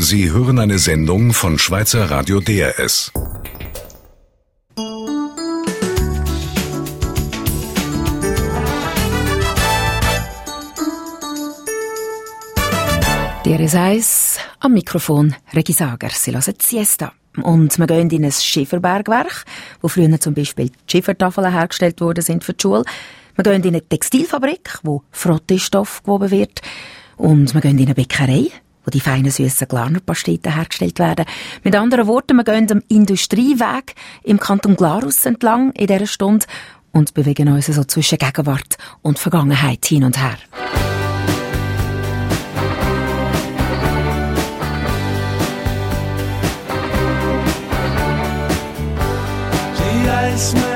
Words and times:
Sie 0.00 0.30
hören 0.30 0.60
eine 0.60 0.78
Sendung 0.78 1.32
von 1.32 1.58
Schweizer 1.58 2.08
Radio 2.08 2.38
DRS. 2.38 3.10
DRS 13.44 13.74
1 13.74 14.38
am 14.60 14.72
Mikrofon 14.72 15.34
Regi 15.52 15.72
Sager. 15.72 16.10
Sie 16.10 16.30
hören 16.30 16.54
Siesta. 16.60 17.12
Und 17.42 17.76
wir 17.76 17.86
gehen 17.88 18.08
in 18.10 18.24
ein 18.24 18.30
Schieferbergwerk, 18.30 19.44
wo 19.82 19.88
früher 19.88 20.20
zum 20.20 20.32
Beispiel 20.32 20.70
Schiefertafeln 20.86 21.50
hergestellt 21.50 22.00
worden 22.00 22.22
sind 22.22 22.44
für 22.44 22.52
die 22.52 22.62
Schule. 22.62 22.84
Wir 23.34 23.42
gehen 23.42 23.64
in 23.64 23.74
eine 23.74 23.82
Textilfabrik, 23.82 24.78
wo 24.84 25.02
Frottestoff 25.10 26.04
gewoben 26.04 26.30
wird. 26.30 26.62
Und 27.16 27.52
wir 27.52 27.60
gehen 27.60 27.78
in 27.78 27.86
eine 27.86 27.96
Bäckerei, 27.96 28.52
wo 28.88 28.90
die 28.90 29.00
feinen, 29.00 29.30
süßen 29.30 29.68
Glarnerpasteten 29.68 30.54
hergestellt 30.54 30.98
werden. 30.98 31.26
Mit 31.62 31.76
anderen 31.76 32.06
Worten, 32.06 32.38
wir 32.38 32.44
gehen 32.44 32.72
am 32.72 32.82
Industrieweg 32.88 33.94
im 34.22 34.40
Kanton 34.40 34.76
Glarus 34.76 35.26
entlang 35.26 35.72
in 35.72 35.88
dieser 35.88 36.06
Stunde 36.06 36.46
und 36.90 37.12
bewegen 37.12 37.48
uns 37.48 37.66
so 37.66 37.84
zwischen 37.84 38.16
Gegenwart 38.16 38.78
und 39.02 39.18
Vergangenheit 39.18 39.84
hin 39.84 40.04
und 40.04 40.16
her. 40.18 40.38
Iceman 50.34 50.67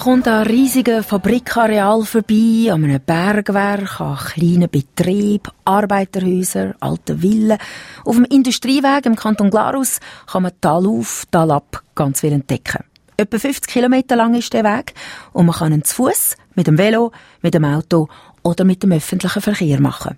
Man 0.00 0.14
kommt 0.14 0.28
an 0.28 0.46
riesigen 0.46 1.04
Fabrikareal 1.04 2.04
vorbei, 2.04 2.72
an 2.72 2.84
einem 2.84 3.02
Bergwerk, 3.04 4.00
an 4.00 4.16
kleinen 4.16 4.70
Betrieben, 4.70 5.52
Arbeiterhäusern, 5.66 6.72
alten 6.80 7.18
Villen. 7.18 7.58
Auf 8.06 8.16
dem 8.16 8.24
Industrieweg 8.24 9.04
im 9.04 9.14
Kanton 9.14 9.50
Glarus 9.50 10.00
kann 10.26 10.44
man 10.44 10.52
Tal 10.58 10.86
auf, 10.86 11.24
Tal 11.30 11.50
ab 11.50 11.82
ganz 11.94 12.20
viel 12.20 12.32
entdecken. 12.32 12.82
Etwa 13.18 13.38
50 13.38 13.70
Kilometer 13.70 14.16
lang 14.16 14.32
ist 14.32 14.54
der 14.54 14.64
Weg 14.64 14.94
und 15.34 15.44
man 15.44 15.56
kann 15.56 15.74
ihn 15.74 15.84
zu 15.84 15.96
Fuß, 15.96 16.34
mit 16.54 16.66
dem 16.66 16.78
Velo, 16.78 17.12
mit 17.42 17.52
dem 17.52 17.66
Auto 17.66 18.08
oder 18.42 18.64
mit 18.64 18.82
dem 18.82 18.92
öffentlichen 18.92 19.42
Verkehr 19.42 19.82
machen. 19.82 20.16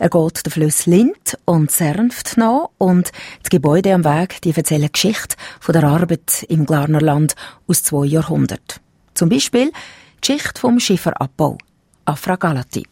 Er 0.00 0.10
geht 0.10 0.44
den 0.44 0.50
Fluss 0.50 0.86
Lind 0.86 1.38
und 1.44 1.70
Sernft 1.70 2.36
nach 2.38 2.70
und 2.76 3.12
die 3.46 3.50
Gebäude 3.50 3.94
am 3.94 4.04
Weg, 4.04 4.42
die 4.42 4.50
erzählen 4.50 4.90
Geschichte 4.90 5.36
von 5.60 5.74
der 5.74 5.84
Arbeit 5.84 6.44
im 6.48 6.66
Glarnerland 6.66 7.36
aus 7.68 7.84
zwei 7.84 8.06
Jahrhunderten. 8.06 8.81
Zum 9.14 9.28
Beispiel 9.28 9.70
die 9.70 10.20
Geschichte 10.20 10.60
vom 10.60 10.80
Schifferabbau. 10.80 11.58
Afra 12.04 12.36
Galati. 12.36 12.86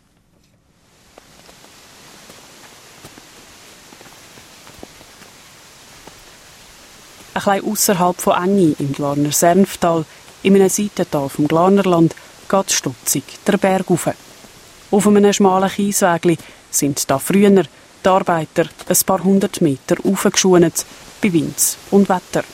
Ein 7.33 7.43
bisschen 7.43 7.71
ausserhalb 7.71 8.21
von 8.21 8.43
Engi 8.43 8.77
im 8.79 8.93
Glarner 8.93 9.33
Sernftal, 9.33 10.05
in 10.43 10.57
einem 10.57 10.69
Seitental 10.69 11.29
vom 11.29 11.49
Glarnerland, 11.49 12.15
geht 12.49 12.71
stutzig 12.73 13.25
der 13.47 13.57
Berg 13.57 13.89
rauf. 13.89 14.11
Auf 14.91 15.07
einem 15.07 15.33
schmalen 15.33 15.71
Kiesweg 15.71 16.39
sind 16.71 17.09
da 17.11 17.19
früher 17.19 17.63
die 17.63 18.09
Arbeiter 18.09 18.69
ein 18.89 18.97
paar 19.07 19.23
hundert 19.23 19.61
Meter 19.61 19.97
aufgeschonet, 20.05 20.85
bei 21.23 21.33
Wind 21.33 21.77
und 21.91 22.09
Wetter. 22.09 22.45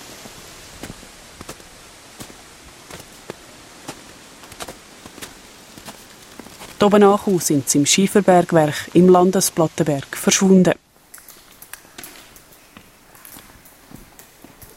Dobenachau 6.87 7.41
sind 7.41 7.69
sie 7.69 7.79
im 7.79 7.85
Schieferbergwerk 7.85 8.91
im 8.94 9.09
Landesplattenberg 9.09 10.17
verschwunden. 10.17 10.75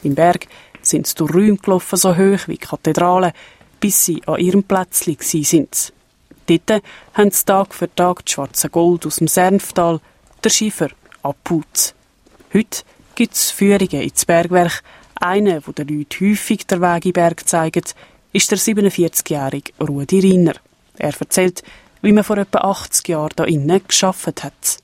Im 0.02 0.16
Berg 0.16 0.48
sind 0.82 1.06
sie 1.06 1.14
durch 1.14 1.36
Räume 1.36 1.58
gelaufen, 1.58 1.98
so 1.98 2.18
hoch 2.18 2.48
wie 2.48 2.58
Kathedralen, 2.58 3.32
bis 3.80 4.06
sie 4.06 4.24
an 4.26 4.40
ihrem 4.40 4.64
Plätzchen 4.64 5.20
waren. 5.20 5.44
sind. 5.44 5.94
Dort 6.48 6.82
haben 7.14 7.30
sie 7.30 7.46
Tag 7.46 7.76
für 7.76 7.94
Tag 7.94 8.26
das 8.26 8.34
schwarze 8.34 8.72
Gold 8.72 9.06
aus 9.06 9.18
dem 9.18 9.28
Sernftal, 9.28 10.00
der 10.44 10.50
Schiefer, 10.50 10.90
abputzt. 11.22 11.94
Heute 12.52 12.82
gibt 13.14 13.36
es 13.36 13.52
Führungen 13.52 14.02
ins 14.02 14.26
Bergwerk. 14.26 14.82
Einer, 15.14 15.62
der 15.62 15.86
den 15.86 16.00
Leuten 16.00 16.32
häufig 16.32 16.66
den 16.66 16.82
Weg 16.82 17.06
in 17.06 17.14
Berg 17.14 17.48
zeigt, 17.48 17.94
ist 18.34 18.50
der 18.50 18.58
47-jährige 18.58 19.74
Rudi 19.80 20.22
Riner. 20.22 20.56
Er 20.98 21.14
erzählt, 21.20 21.64
wie 22.02 22.12
man 22.12 22.24
vor 22.24 22.38
etwa 22.38 22.60
80 22.60 23.08
Jahren 23.08 23.34
da 23.36 23.44
innen 23.44 23.82
geschafft 23.88 24.44
hat. 24.44 24.80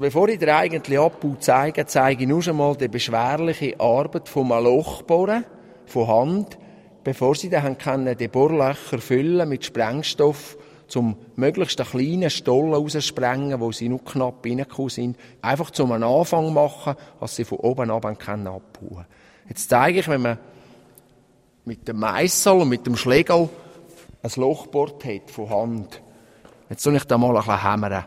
Bevor 0.00 0.28
ich 0.28 0.38
dir 0.38 0.56
eigentlich 0.56 0.98
Abbau 0.98 1.36
zeige, 1.40 1.84
zeige 1.86 2.22
ich 2.22 2.28
nur 2.28 2.40
schon 2.40 2.56
mal 2.56 2.76
die 2.76 2.86
beschwerliche 2.86 3.80
Arbeit 3.80 4.28
vom 4.28 4.50
Lochbohren 4.50 5.44
von 5.86 6.06
Hand, 6.06 6.58
bevor 7.02 7.34
sie 7.34 7.50
dann 7.50 7.76
können, 7.78 8.16
die 8.16 8.28
Bohrlöcher 8.28 8.98
füllen 8.98 9.48
mit 9.48 9.64
Sprengstoff, 9.64 10.56
zum 10.86 11.16
möglichst 11.34 11.80
einen 11.80 11.90
kleinen 11.90 12.30
Stollen 12.30 12.74
raussprengen, 12.74 13.60
wo 13.60 13.72
sie 13.72 13.88
nur 13.88 14.04
knapp 14.04 14.46
reingekommen 14.46 14.88
sind. 14.88 15.16
Einfach 15.42 15.70
zum 15.72 15.90
Anfang 15.90 16.52
machen, 16.54 16.94
dass 17.20 17.34
sie 17.34 17.44
von 17.44 17.58
oben 17.58 17.90
ab 17.90 18.18
können 18.20 18.46
abbauen. 18.46 19.04
Jetzt 19.48 19.68
zeige 19.68 19.98
ich, 19.98 20.08
wenn 20.08 20.22
man 20.22 20.38
mit 21.68 21.86
dem 21.86 21.98
Meißel 21.98 22.52
und 22.54 22.70
mit 22.70 22.86
dem 22.86 22.96
Schlegel 22.96 23.50
ein 24.22 24.30
Loch 24.36 24.68
bohrt 24.68 25.04
hat, 25.04 25.30
von 25.30 25.50
Hand. 25.50 26.02
Jetzt 26.70 26.82
soll 26.82 26.96
ich 26.96 27.04
da 27.04 27.18
mal 27.18 27.36
ein 27.36 27.44
bisschen 27.44 27.62
hämmern. 27.62 28.04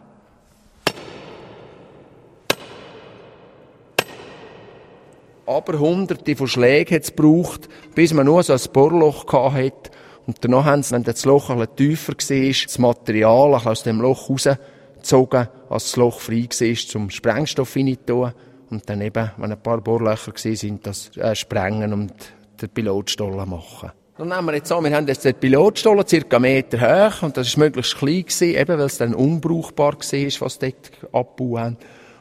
aber 5.46 5.80
hunderte 5.80 6.36
von 6.38 6.48
Schlägen 6.48 6.96
hat 6.96 7.04
es 7.04 7.14
gebraucht, 7.14 7.68
bis 7.94 8.14
man 8.14 8.26
nur 8.26 8.42
so 8.42 8.54
ein 8.54 8.60
Bohrloch 8.72 9.26
hat. 9.34 9.92
Und 10.26 10.38
danach 10.42 10.64
haben 10.64 10.82
sie, 10.82 10.96
wenn 10.96 11.04
das 11.04 11.26
Loch 11.26 11.50
ein 11.50 11.58
bisschen 11.58 11.76
tiefer 11.76 12.14
war, 12.14 12.66
das 12.66 12.80
Material 12.80 13.54
aus 13.56 13.84
dem 13.84 14.00
Loch 14.00 14.30
rausgezogen, 14.30 15.50
als 15.70 15.84
das 15.84 15.96
Loch 15.98 16.22
frei 16.22 16.48
war, 16.48 16.76
zum 16.76 17.10
Sprengstoff 17.10 17.74
tun. 17.74 18.32
Und 18.70 18.90
dann 18.90 19.02
eben, 19.02 19.32
wenn 19.36 19.52
ein 19.52 19.62
paar 19.62 19.82
Bohrlöcher 19.82 20.32
sind, 20.36 20.88
das 20.88 21.16
äh, 21.18 21.36
sprengen 21.36 21.92
und 21.92 22.14
den 22.62 22.70
Pilotstollen 22.70 23.50
machen. 23.50 23.92
Dann 24.18 24.30
nehmen 24.30 24.46
wir 24.46 24.56
jetzt 24.56 24.72
an, 24.72 24.84
wir 24.84 24.96
haben 24.96 25.08
jetzt 25.08 25.26
den 25.26 25.36
Pilotstollen 25.36 26.06
circa 26.06 26.38
einen 26.38 26.44
Meter 26.44 26.80
hoch 26.80 27.24
und 27.24 27.38
das 27.38 27.48
ist 27.48 27.58
möglichst 27.58 27.98
klein 27.98 28.22
gewesen, 28.22 28.56
eben 28.56 28.78
weil 28.78 28.86
es 28.86 28.98
dann 28.98 29.16
unbrauchbar 29.16 29.94
war, 29.94 30.42
was 30.42 30.60
dort 30.60 30.92
abgebaut 31.12 31.60
haben. 31.60 31.78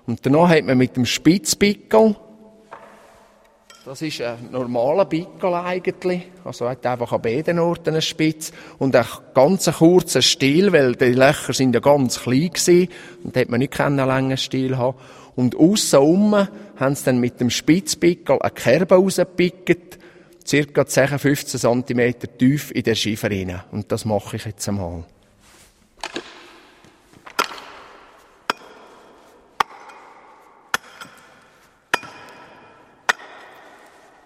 Und 0.07 0.25
danach 0.25 0.49
hat 0.49 0.65
man 0.65 0.79
mit 0.79 0.97
dem 0.97 1.05
Spitzpickel, 1.05 2.17
das 3.85 4.03
ist 4.03 4.21
ein 4.21 4.51
normaler 4.53 5.07
Pickel 5.07 5.55
eigentlich. 5.55 6.29
Also 6.45 6.69
hat 6.69 6.85
einfach 6.85 7.13
an 7.13 7.23
beiden 7.23 7.59
Orten 7.59 7.91
einen 7.91 8.03
Spitz. 8.03 8.53
Und 8.79 8.95
ein 8.95 9.07
ganz 9.33 9.71
kurzer 9.79 10.21
Stiel, 10.21 10.71
weil 10.73 10.97
die 10.97 11.07
Löcher 11.07 11.55
sind 11.55 11.75
ja 11.75 11.81
ganz 11.81 12.21
klein 12.21 12.51
gewesen. 12.51 12.89
Und 13.25 13.35
da 13.35 13.41
hat 13.41 13.49
man 13.49 13.59
nicht 13.59 13.81
einen 13.81 13.97
langen 13.97 14.37
Stiel 14.37 14.77
haben. 14.77 14.99
Und 15.35 15.57
aussen 15.57 15.99
rum 15.99 16.47
haben 16.77 16.95
sie 16.95 17.05
dann 17.05 17.21
mit 17.21 17.41
dem 17.41 17.49
Spitzpickel 17.49 18.39
eine 18.41 18.51
Kerbe 18.51 18.97
rausgepickt. 18.97 19.99
Circa 20.51 20.85
10, 20.85 21.21
15 21.21 21.61
cm 21.61 22.15
tief 22.37 22.73
in 22.73 22.83
der 22.83 22.97
Schiefer 22.97 23.31
rein. 23.31 23.61
Und 23.71 23.93
das 23.93 24.05
mache 24.05 24.35
ich 24.35 24.47
jetzt 24.47 24.69
einmal. 24.69 25.05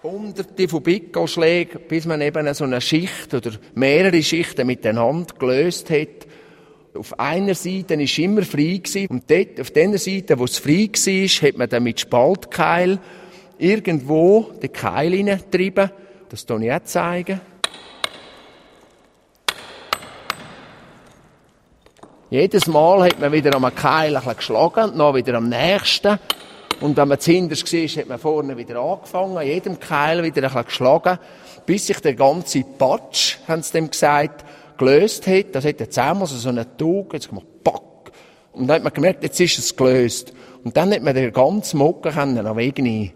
hunderte 0.03 0.67
von 0.67 0.83
Pickelschlägen, 0.83 1.83
bis 1.89 2.07
man 2.07 2.23
eben 2.23 2.55
so 2.55 2.65
eine 2.65 2.81
Schicht 2.81 3.35
oder 3.35 3.53
mehrere 3.75 4.23
Schichten 4.23 4.67
miteinander 4.67 5.35
gelöst 5.39 5.91
hat. 5.91 6.27
Auf 6.95 7.19
einer 7.21 7.55
Seite 7.55 7.99
war 7.99 8.19
immer 8.19 8.43
frei 8.45 8.81
und 9.11 9.31
dort, 9.31 9.61
auf 9.61 9.71
der 9.73 9.99
Seite, 9.99 10.39
wo 10.39 10.45
es 10.45 10.57
frei 10.57 10.89
war, 10.89 11.49
hat 11.49 11.59
man 11.59 11.69
dann 11.69 11.83
mit 11.83 12.01
Spaltkeil 12.01 12.99
irgendwo 13.59 14.53
den 14.63 14.73
Keil 14.73 15.13
hineingetrieben. 15.13 15.91
Das 16.35 16.47
kann 16.49 16.63
ich 16.63 16.73
auch 16.73 16.83
zeigen. 16.83 17.41
Jedes 22.29 22.67
Mal 22.67 23.05
hat 23.05 23.21
man 23.21 23.31
wieder 23.31 23.55
am 23.55 23.73
Keil 23.73 24.17
ein 24.17 24.37
geschlagen 24.37 24.91
und 24.91 24.99
dann 24.99 25.15
wieder 25.15 25.35
am 25.35 25.49
nächsten. 25.49 26.19
Und 26.81 26.97
wenn 26.97 27.07
man 27.07 27.21
zuhinterst 27.21 27.73
war, 27.73 28.03
hat 28.03 28.09
man 28.09 28.19
vorne 28.19 28.57
wieder 28.57 28.81
angefangen, 28.81 29.39
an 29.39 29.47
jedem 29.47 29.79
Keil 29.79 30.25
wieder 30.25 30.53
ein 30.53 30.65
geschlagen, 30.65 31.21
bis 31.67 31.87
sich 31.87 32.01
der 32.01 32.15
ganze 32.15 32.65
Patsch, 32.65 33.37
haben 33.47 33.63
sie 33.63 33.75
dem 33.75 33.89
gesagt, 33.89 34.45
gelöst 34.77 35.29
hat. 35.29 35.55
Das 35.55 35.65
hat 35.65 35.79
jetzt 35.79 35.97
einmal 36.01 36.27
so 36.27 36.49
einen 36.49 36.77
Tug, 36.77 37.13
jetzt 37.13 37.29
gemacht, 37.29 37.47
pack. 37.63 38.11
Und 38.55 38.67
dann 38.67 38.79
hat 38.79 38.83
man 38.83 38.93
gemerkt, 38.93 39.23
jetzt 39.23 39.39
ist 39.39 39.61
es 39.61 39.77
gelöst. 39.77 40.33
Und 40.65 40.77
dann 40.77 40.93
hat 40.93 41.03
man 41.03 41.15
den 41.15 41.33
ganzen 41.33 41.79
Mocken 41.79 42.11
können, 42.11 42.45
auf 42.45 42.57
eigene, 42.57 43.13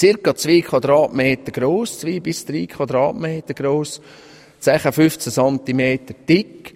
circa 0.00 0.34
zwei 0.34 0.62
Quadratmeter 0.62 1.52
groß, 1.52 2.00
zwei 2.00 2.20
bis 2.20 2.46
drei 2.46 2.66
Quadratmeter 2.66 3.52
groß, 3.52 4.00
10, 4.60 4.78
15 4.78 5.32
Zentimeter 5.32 6.14
dick. 6.28 6.74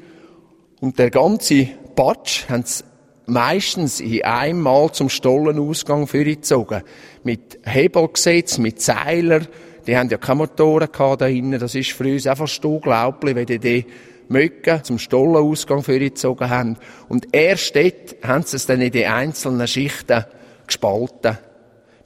Und 0.80 0.98
der 0.98 1.10
ganze 1.10 1.68
Patsch 1.96 2.48
haben 2.48 2.64
sie 2.64 2.84
meistens 3.26 4.00
in 4.00 4.22
einem 4.24 4.60
Mal 4.60 4.92
zum 4.92 5.08
Stollenausgang 5.08 6.06
vorgezogen. 6.06 6.82
Mit 7.22 7.60
Hebelgesetz, 7.62 8.58
mit 8.58 8.82
Seiler. 8.82 9.40
Die 9.86 9.96
haben 9.96 10.10
ja 10.10 10.18
keine 10.18 10.38
Motoren 10.38 10.90
gehabt 10.92 11.22
da 11.22 11.26
innen. 11.26 11.58
Das 11.58 11.74
ist 11.74 11.92
für 11.92 12.04
uns 12.04 12.26
einfach 12.26 12.48
unglaublich, 12.64 13.34
wenn 13.34 13.46
die, 13.46 13.58
die 13.58 13.86
Möcken 14.28 14.82
zum 14.84 14.98
Stollenausgang 14.98 15.82
vorgezogen 15.82 16.50
haben. 16.50 16.76
Und 17.08 17.28
erst 17.32 17.76
dort 17.76 18.16
haben 18.22 18.44
sie 18.44 18.56
es 18.56 18.66
dann 18.66 18.80
in 18.80 18.92
die 18.92 19.06
einzelnen 19.06 19.66
Schichten 19.66 20.24
gespalten. 20.66 21.38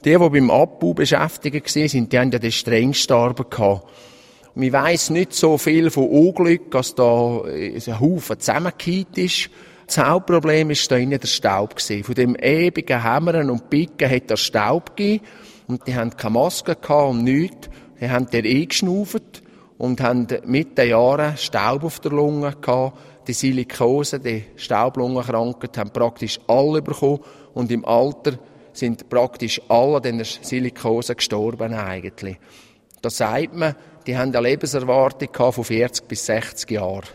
Die, 0.05 0.11
die 0.11 0.17
beim 0.17 0.49
Abbau 0.49 0.93
beschäftigt 0.93 1.75
waren, 1.75 2.09
die 2.09 2.19
haben 2.19 2.31
ja 2.31 2.39
den 2.39 2.51
strengsten 2.51 3.15
Arbeit 3.15 3.51
gehabt. 3.51 3.85
Man 4.55 4.71
weiss 4.71 5.09
nicht 5.09 5.33
so 5.33 5.57
viel 5.57 5.89
von 5.89 6.07
Unglück, 6.07 6.71
dass 6.71 6.95
da 6.95 7.41
ein 7.43 7.99
Haufen 7.99 8.39
zusammengekehrt 8.39 9.17
ist. 9.17 9.49
Das 9.87 9.97
Hauptproblem 9.97 10.69
war 10.69 10.75
da 10.87 10.95
innen 10.97 11.19
der 11.19 11.27
Staub. 11.27 11.75
Gewesen. 11.75 12.03
Von 12.03 12.15
dem 12.15 12.35
ewigen 12.35 13.03
Hämmern 13.03 13.49
und 13.49 13.69
Picken 13.69 14.09
hat 14.09 14.29
der 14.29 14.37
Staub 14.37 14.95
gegeben. 14.95 15.25
Und 15.67 15.85
die 15.87 15.95
haben 15.95 16.15
keine 16.15 16.33
Maske 16.33 16.75
gehabt 16.75 17.09
und 17.09 17.23
nichts. 17.23 17.69
Die 17.99 18.09
haben 18.09 18.29
der 18.29 18.43
eingeschnauft 18.43 19.43
und 19.77 20.01
haben 20.01 20.27
mit 20.45 20.77
den 20.77 20.89
Jahren 20.89 21.37
Staub 21.37 21.83
auf 21.83 21.99
der 21.99 22.11
Lunge 22.11 22.53
gehabt. 22.61 22.97
Die 23.27 23.33
Silikose, 23.33 24.19
die 24.19 24.45
Staublungenkrankheit 24.55 25.77
haben 25.77 25.91
praktisch 25.91 26.39
alle 26.47 26.81
bekommen. 26.81 27.19
Und 27.53 27.71
im 27.71 27.85
Alter 27.85 28.39
sind 28.79 29.09
praktisch 29.09 29.61
alle 29.67 29.97
an 29.97 30.03
dieser 30.03 30.25
Silikose 30.41 31.15
gestorben 31.15 31.73
eigentlich. 31.73 32.37
Da 33.01 33.09
sagt 33.09 33.55
man, 33.55 33.75
die 34.07 34.17
haben 34.17 34.35
eine 34.35 34.47
Lebenserwartung 34.47 35.53
von 35.53 35.63
40 35.63 36.07
bis 36.07 36.25
60 36.25 36.71
Jahren. 36.71 37.05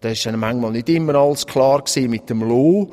Da 0.00 0.10
ist 0.10 0.24
dann 0.26 0.38
manchmal 0.38 0.72
nicht 0.72 0.88
immer 0.88 1.14
alles 1.14 1.46
klar 1.46 1.82
mit 1.96 2.30
dem 2.30 2.42
Lohn 2.42 2.92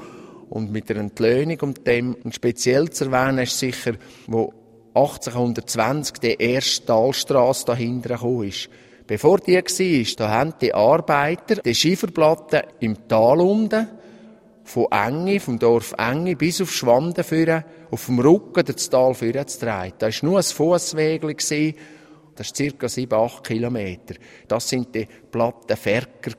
und 0.50 0.72
mit 0.72 0.90
der 0.90 0.98
Entlöhnung 0.98 1.60
und 1.62 1.86
dem. 1.86 2.16
Und 2.24 2.36
speziell 2.36 2.90
zu 2.90 3.06
erwähnen 3.06 3.40
ist 3.40 3.60
sicher, 3.60 3.94
wo 4.28 4.54
1820 4.96 6.18
die 6.20 6.36
erste 6.36 6.86
Talstrasse 6.86 7.66
dahinter 7.66 8.16
gekommen 8.16 8.48
ist. 8.48 8.70
Bevor 9.08 9.40
die 9.40 9.56
war, 9.56 10.16
da 10.18 10.30
haben 10.30 10.54
die 10.62 10.74
Arbeiter 10.74 11.56
die 11.56 11.76
Schieferplatten 11.76 12.62
im 12.80 13.08
Tal 13.08 13.42
unten 13.42 13.90
von 14.64 14.88
Enge, 14.92 15.40
vom 15.40 15.60
Dorf 15.60 15.94
Enge 15.98 16.36
bis 16.36 16.62
auf 16.62 16.72
Schwanden 16.72 17.24
führen, 17.24 17.64
auf 17.92 18.06
dem 18.06 18.20
Rücken 18.20 18.66
das 18.66 18.90
Tal 18.90 19.14
führen 19.14 19.48
zu 19.48 19.60
drehen. 19.60 19.94
Da 19.98 20.08
war 20.08 20.14
nur 20.22 20.38
ein 20.38 20.44
Fussweg 20.44 21.24
das 22.36 22.48
ist 22.48 22.56
circa 22.58 22.90
7, 22.90 23.14
8 23.14 23.44
Kilometer. 23.44 24.16
Das 24.48 24.68
sind 24.68 24.94
die 24.96 25.08
Plattenferker. 25.32 26.32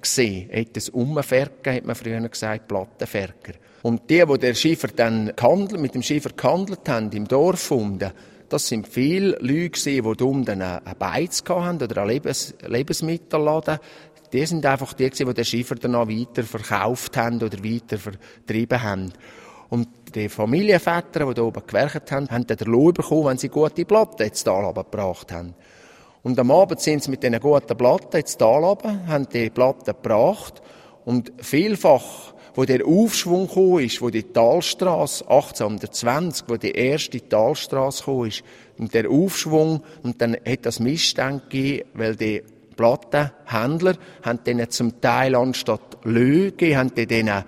Etwas 0.51 0.89
Umferken, 0.89 1.73
hat 1.73 1.85
man 1.85 1.95
früher 1.95 2.29
gesagt, 2.29 2.67
Plattenferker. 2.67 3.53
Und 3.83 4.09
die, 4.11 4.25
die 4.25 4.39
der 4.39 4.55
Schiefer 4.55 4.89
dann 4.89 5.33
gehandelt, 5.37 5.81
mit 5.81 5.95
dem 5.95 6.03
Schiefer 6.03 6.31
gehandelt 6.31 6.89
haben, 6.89 7.13
im 7.13 7.29
Dorf 7.29 7.61
gefunden, 7.61 8.11
das 8.49 8.69
sind 8.69 8.87
viele 8.87 9.37
Leute 9.41 9.71
gewesen, 9.71 10.15
die 10.17 10.25
unten 10.25 10.63
einen 10.63 10.99
Beiz 10.99 11.43
hatten 11.49 11.83
oder 11.83 12.03
einen 12.03 12.11
Lebens 12.11 12.55
Lebensmittelladen. 12.67 13.79
Die 14.35 14.45
sind 14.47 14.67
einfach 14.67 14.95
die 14.95 15.09
die 15.09 15.25
den 15.25 15.45
Schiefer 15.45 15.77
dann 15.77 15.95
auch 15.95 16.09
weiter 16.09 16.43
verkauft 16.43 17.17
haben 17.17 17.37
oder 17.37 17.63
weiter 17.63 17.99
vertrieben 17.99 18.83
haben. 18.83 19.13
Und 19.69 19.87
die 20.13 20.29
Familienväter, 20.29 21.25
die 21.27 21.35
da 21.35 21.43
oben 21.43 21.63
gewerkt 21.65 22.11
haben, 22.11 22.29
haben 22.29 22.45
dann 22.45 22.57
den 22.57 22.67
Lohn 22.67 22.93
bekommen, 22.93 23.27
wenn 23.27 23.39
sie 23.39 23.49
gute 23.49 23.85
Platten 23.85 24.27
ins 24.27 24.43
Tal 24.43 24.75
gebracht 24.75 25.31
haben. 25.31 25.55
Und 26.25 26.37
am 26.41 26.51
Abend 26.51 26.81
sind 26.81 27.05
sie 27.05 27.13
mit 27.13 27.23
diesen 27.23 27.39
guten 27.39 27.77
Platten 27.77 28.25
Tal 28.25 28.65
runter, 28.65 29.07
haben 29.07 29.29
die 29.29 29.51
Platten 29.51 29.85
gebracht 29.85 30.61
und 31.05 31.33
vielfach 31.39 32.35
wo 32.57 32.65
der 32.65 32.87
Aufschwung 32.87 33.49
gekommen 33.49 33.81
ist, 33.81 34.01
wo 34.01 34.11
die 34.11 34.23
Talstraße 34.23 35.25
1820, 35.25 36.49
wo 36.49 36.57
die 36.57 36.71
erste 36.71 37.21
Talstraße 37.29 38.05
gekommen 38.05 38.29
ist, 38.29 38.45
und 38.79 38.95
der 38.95 39.11
Aufschwung, 39.11 39.83
und 40.03 40.21
dann 40.21 40.37
hat 40.37 40.65
das 40.65 40.79
Missstand 40.79 41.51
gegeben, 41.51 41.89
weil 41.95 42.15
die 42.15 42.43
Plattenhändler 42.77 43.95
haben 44.23 44.45
denen 44.45 44.71
zum 44.71 45.01
Teil 45.01 45.35
anstatt 45.35 45.99
gegeben, 46.51 46.77
haben 46.79 46.95
denen 46.95 47.45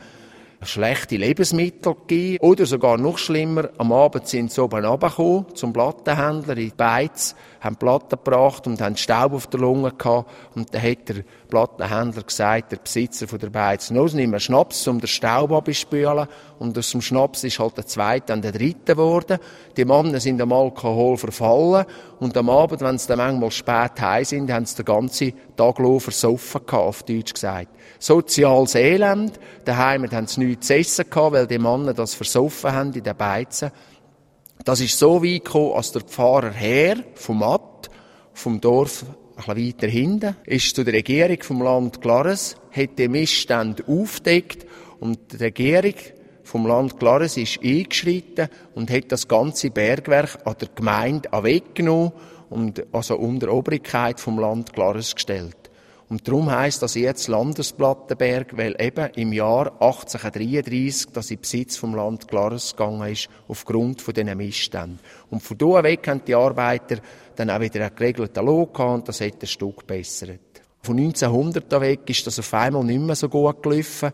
schlechte 0.66 1.16
Lebensmittel 1.16 1.94
gegeben. 1.94 2.38
Oder 2.44 2.66
sogar 2.66 2.98
noch 2.98 3.18
schlimmer, 3.18 3.70
am 3.78 3.92
Abend 3.92 4.26
sind 4.26 4.52
sie 4.52 4.62
oben 4.62 4.84
runtergekommen 4.84 5.54
zum 5.54 5.72
Plattenhändler 5.72 6.56
in 6.56 6.72
Beiz, 6.76 7.34
haben 7.60 7.76
Platten 7.76 8.18
gebracht 8.22 8.66
und 8.66 8.80
haben 8.80 8.96
Staub 8.96 9.32
auf 9.32 9.46
der 9.46 9.60
Lunge 9.60 9.92
gehabt. 9.92 10.30
Und 10.54 10.74
dann 10.74 10.82
hat 10.82 11.08
der 11.08 11.24
Plattenhändler 11.48 12.22
gesagt, 12.22 12.72
der 12.72 12.78
Besitzer 12.78 13.28
von 13.28 13.38
der 13.38 13.50
Beiz, 13.50 13.90
«Los, 13.90 14.14
nimm 14.14 14.30
einen 14.30 14.40
Schnaps, 14.40 14.86
um 14.88 15.00
den 15.00 15.08
Staub 15.08 15.52
abzuspülen.» 15.52 16.26
Und 16.58 16.78
aus 16.78 16.90
dem 16.90 17.02
Schnaps 17.02 17.44
ist 17.44 17.58
halt 17.58 17.76
der 17.76 17.86
zweite 17.86 18.32
und 18.32 18.42
der 18.42 18.52
dritte 18.52 18.94
geworden. 18.94 19.38
Die 19.76 19.84
Männer 19.84 20.20
sind 20.20 20.40
am 20.40 20.52
Alkohol 20.52 21.16
verfallen. 21.18 21.84
Und 22.18 22.36
am 22.36 22.48
Abend, 22.48 22.80
wenn 22.80 22.96
sie 22.96 23.08
dann 23.08 23.18
manchmal 23.18 23.50
spät 23.50 24.00
heim 24.00 24.24
sind, 24.24 24.50
haben 24.50 24.64
sie 24.64 24.76
den 24.76 24.86
ganzen 24.86 25.32
Tag 25.56 25.78
lang 25.78 26.00
versoffen 26.00 26.62
gehabt, 26.64 26.86
auf 26.86 27.02
Deutsch 27.02 27.34
gesagt. 27.34 27.68
Soziales 27.98 28.74
Elend. 28.74 29.38
Daheim 29.64 30.10
haben 30.10 30.26
sie 30.26 30.40
nichts 30.40 30.55
zu 30.60 30.74
essen 30.74 31.08
gehabt, 31.08 31.32
weil 31.32 31.46
die 31.46 31.58
Männer 31.58 31.94
das 31.94 32.14
versoffen 32.14 32.72
haben 32.72 32.92
in 32.92 33.02
den 33.02 33.16
Beizen. 33.16 33.70
Das 34.64 34.80
ist 34.80 34.98
so 34.98 35.22
weit 35.22 35.44
gekommen, 35.44 35.74
als 35.74 35.92
der 35.92 36.02
Pfarrer 36.02 36.50
Herr 36.50 36.96
vom 37.14 37.40
Matt, 37.40 37.90
vom 38.32 38.60
Dorf 38.60 39.04
ein 39.36 39.54
bisschen 39.54 39.66
weiter 39.66 39.86
hinten, 39.86 40.36
ist 40.44 40.74
zu 40.74 40.84
der 40.84 40.94
Regierung 40.94 41.42
vom 41.42 41.62
Land 41.62 42.00
Glares, 42.00 42.56
hat 42.72 42.98
die 42.98 43.08
Missstände 43.08 43.84
aufgedeckt 43.86 44.66
und 44.98 45.32
die 45.32 45.36
Regierung 45.36 45.94
vom 46.42 46.66
Land 46.66 46.98
Glares 46.98 47.36
ist 47.36 47.60
eingeschritten 47.62 48.48
und 48.74 48.90
hat 48.90 49.12
das 49.12 49.28
ganze 49.28 49.70
Bergwerk 49.70 50.38
an 50.44 50.56
der 50.60 50.68
Gemeinde 50.74 51.28
weggenommen 51.32 52.12
und 52.48 52.86
also 52.92 53.16
unter 53.16 53.52
Obrigkeit 53.52 54.20
vom 54.20 54.38
Land 54.38 54.72
Glares 54.72 55.14
gestellt. 55.14 55.65
Und 56.08 56.28
darum 56.28 56.50
heisst 56.50 56.82
das 56.82 56.94
jetzt 56.94 57.26
Landesplattenberg, 57.26 58.56
weil 58.56 58.76
eben 58.80 59.10
im 59.16 59.32
Jahr 59.32 59.72
1833 59.80 61.12
das 61.12 61.32
in 61.32 61.40
Besitz 61.40 61.76
vom 61.76 61.96
Land 61.96 62.28
Glares 62.28 62.76
gegangen 62.76 63.10
ist, 63.10 63.28
aufgrund 63.48 64.00
von 64.00 64.14
diesen 64.14 64.36
Missständen. 64.36 65.00
Und 65.30 65.42
von 65.42 65.58
da 65.58 65.82
weg 65.82 66.06
haben 66.06 66.22
die 66.24 66.36
Arbeiter 66.36 66.98
dann 67.34 67.50
auch 67.50 67.60
wieder 67.60 67.80
einen 67.80 67.96
geregelten 67.96 68.46
Lohn 68.46 68.72
gehabt 68.72 68.94
und 68.94 69.08
das 69.08 69.20
hat 69.20 69.42
ein 69.42 69.46
Stück 69.48 69.84
bessert. 69.86 70.38
Von 70.80 70.98
1900 70.98 71.64
da 71.72 71.80
weg 71.80 72.08
ist 72.08 72.24
das 72.28 72.38
auf 72.38 72.54
einmal 72.54 72.84
nicht 72.84 73.00
mehr 73.00 73.16
so 73.16 73.28
gut 73.28 73.60
gelaufen. 73.60 74.12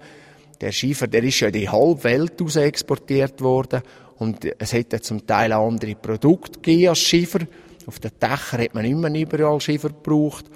Der 0.62 0.72
Schiefer, 0.72 1.06
der 1.06 1.22
ist 1.24 1.40
ja 1.40 1.48
in 1.48 1.52
die 1.52 1.68
halbe 1.68 2.04
Welt 2.04 2.40
raus 2.40 2.56
exportiert 2.56 3.42
worden 3.42 3.82
und 4.16 4.46
es 4.58 4.72
hätte 4.72 5.02
zum 5.02 5.26
Teil 5.26 5.52
andere 5.52 5.94
Produkte 5.94 6.60
gegeben 6.60 6.88
als 6.88 7.00
Schiefer. 7.00 7.40
Auf 7.84 7.98
den 7.98 8.12
Dächern 8.18 8.62
hat 8.62 8.74
man 8.74 9.00
mehr 9.00 9.20
überall 9.20 9.60
Schiefer 9.60 9.88
gebraucht. 9.88 10.46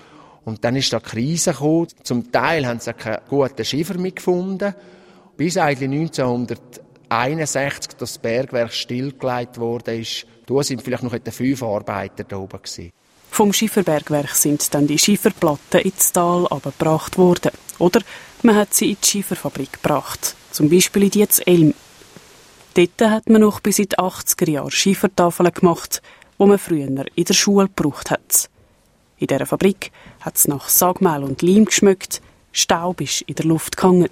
Und 0.46 0.64
dann 0.64 0.76
ist 0.76 0.92
da 0.92 1.00
die 1.00 1.06
Krise 1.06 1.50
gekommen. 1.50 1.88
Zum 2.04 2.30
Teil 2.30 2.66
haben 2.66 2.78
sie 2.78 2.94
keinen 2.94 3.18
guten 3.28 3.64
Schiefer 3.64 3.98
mehr 3.98 4.12
gefunden. 4.12 4.74
Bis 5.36 5.56
eigentlich 5.56 5.90
1961 5.90 7.94
das 7.98 8.18
Bergwerk 8.18 8.72
stillgelegt 8.72 9.58
wurde, 9.58 9.96
ist, 9.96 10.24
da 10.46 10.62
sind 10.62 10.82
vielleicht 10.82 11.02
noch 11.02 11.12
etwa 11.12 11.32
fünf 11.32 11.62
Arbeiter 11.64 12.22
da 12.22 12.36
oben 12.36 12.62
gewesen. 12.62 12.92
Vom 13.28 13.52
Schieferbergwerk 13.52 14.30
sind 14.30 14.72
dann 14.72 14.86
die 14.86 14.98
Schieferplatten 14.98 15.80
ins 15.80 16.12
Tal 16.12 16.46
abgebracht 16.46 17.18
worden. 17.18 17.50
Oder 17.78 18.00
man 18.42 18.54
hat 18.54 18.72
sie 18.72 18.90
in 18.90 18.96
die 19.02 19.06
Schieferfabrik 19.06 19.72
gebracht. 19.74 20.36
Zum 20.52 20.70
Beispiel 20.70 21.02
in 21.02 21.10
die 21.10 21.26
Elm. 21.44 21.74
Dort 22.74 23.02
hat 23.02 23.28
man 23.28 23.40
noch 23.40 23.58
bis 23.58 23.80
in 23.80 23.88
die 23.88 23.98
80er 23.98 24.48
Jahre 24.48 24.70
Schiefertafeln 24.70 25.52
gemacht, 25.52 26.02
wo 26.38 26.46
man 26.46 26.58
früher 26.58 27.04
in 27.14 27.24
der 27.24 27.34
Schule 27.34 27.66
gebraucht 27.66 28.12
hat. 28.12 28.48
In 29.18 29.28
dieser 29.28 29.46
Fabrik 29.46 29.92
hat 30.20 30.36
es 30.36 30.46
nach 30.46 30.68
Sagmehl 30.68 31.22
und 31.22 31.40
Leim 31.40 31.64
geschmeckt, 31.64 32.20
Staub 32.52 33.00
ist 33.00 33.22
in 33.22 33.34
der 33.34 33.46
Luft 33.46 33.76
gehangen. 33.76 34.10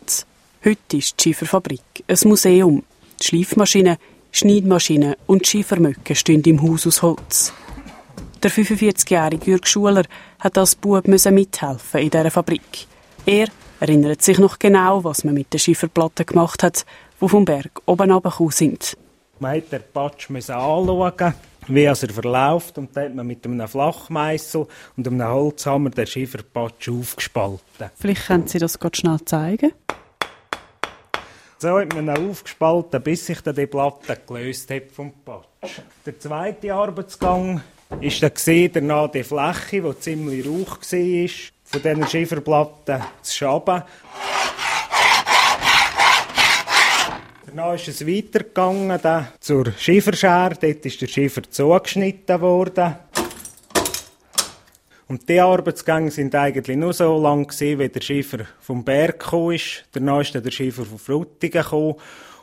Heute 0.64 0.96
ist 0.96 1.18
die 1.18 1.22
Schieferfabrik 1.22 1.82
ein 2.08 2.18
Museum. 2.24 2.82
Die 3.20 3.26
Schleifmaschinen, 3.26 3.98
Schneidmaschinen 4.32 5.14
und 5.26 5.46
Schiefermöcke 5.46 6.14
stehen 6.14 6.42
im 6.42 6.62
Haus 6.62 6.86
aus 6.86 7.02
Holz. 7.02 7.52
Der 8.42 8.50
45-jährige 8.50 9.50
Jürg 9.50 9.66
Schuler 9.66 10.04
hat 10.38 10.56
als 10.56 10.74
Bub 10.74 11.06
mithelfen 11.06 12.00
in 12.00 12.10
dieser 12.10 12.30
Fabrik. 12.30 12.86
Er 13.26 13.48
erinnert 13.80 14.22
sich 14.22 14.38
noch 14.38 14.58
genau, 14.58 15.04
was 15.04 15.24
man 15.24 15.34
mit 15.34 15.52
den 15.52 15.60
Schieferplatten 15.60 16.24
gemacht 16.24 16.62
hat, 16.62 16.86
die 17.20 17.28
vom 17.28 17.44
Berg 17.44 17.82
oben 17.84 18.10
runtergekommen 18.10 18.52
sind. 18.52 18.96
Man 19.38 19.56
musste 19.56 19.78
den 19.78 19.84
Patsch 19.92 20.30
anschauen, 20.30 21.34
wie 21.68 21.84
er 21.84 21.96
verläuft. 21.96 22.78
Und 22.78 22.96
dann 22.96 23.04
hat 23.04 23.14
man 23.14 23.26
mit 23.26 23.44
einem 23.44 23.66
Flachmeißel 23.66 24.66
und 24.96 25.06
einem 25.06 25.26
Holzhammer 25.26 25.90
den 25.90 26.06
Schieferpatsch 26.06 26.88
aufgespalten. 26.88 27.90
Vielleicht 27.96 28.26
können 28.26 28.46
Sie 28.46 28.58
das 28.58 28.78
gerade 28.78 28.96
schnell 28.96 29.18
zeigen. 29.24 29.72
So 31.58 31.78
hat 31.78 31.94
man 31.94 32.08
ihn 32.08 32.30
aufgespalten, 32.30 33.02
bis 33.02 33.26
sich 33.26 33.40
dann 33.40 33.54
die 33.54 33.66
Platte 33.66 34.18
gelöst 34.26 34.70
hat 34.70 34.90
vom 34.94 35.12
Patsch. 35.24 35.80
Der 36.04 36.20
zweite 36.20 36.74
Arbeitsgang 36.74 37.62
ist 38.00 38.22
dann 38.22 38.70
danach 38.72 39.10
die 39.10 39.24
Fläche, 39.24 39.80
die 39.80 39.98
ziemlich 39.98 40.46
rauch 40.46 40.78
war, 40.80 41.28
von 41.64 41.82
diesen 41.82 42.06
Schieferplatten 42.06 43.02
zu 43.22 43.34
schaben. 43.34 43.82
Danach 47.56 47.74
ist 47.74 47.86
es 47.86 48.04
weitergegangen 48.04 48.98
dann 49.00 49.28
zur 49.38 49.70
Schieferschere. 49.78 50.56
Dort 50.60 50.84
ist 50.84 51.00
der 51.00 51.06
Schiefer 51.06 51.48
zugeschnitten 51.48 52.40
worden. 52.40 52.96
Und 55.06 55.28
die 55.28 55.38
Arbeitsgänge 55.38 56.10
sind 56.10 56.34
eigentlich 56.34 56.76
nur 56.76 56.92
so 56.92 57.16
lang 57.16 57.46
gewesen, 57.46 57.78
wie 57.78 57.88
der 57.88 58.00
Schiefer 58.00 58.38
vom 58.60 58.82
Berg 58.82 59.20
gekommen 59.20 59.54
ist. 59.54 59.84
Danach 59.92 60.22
ist 60.22 60.34
dann 60.34 60.42
der 60.42 60.50
Schiefer 60.50 60.84
von 60.84 60.98
Frutigen 60.98 61.62
gekommen. 61.62 61.94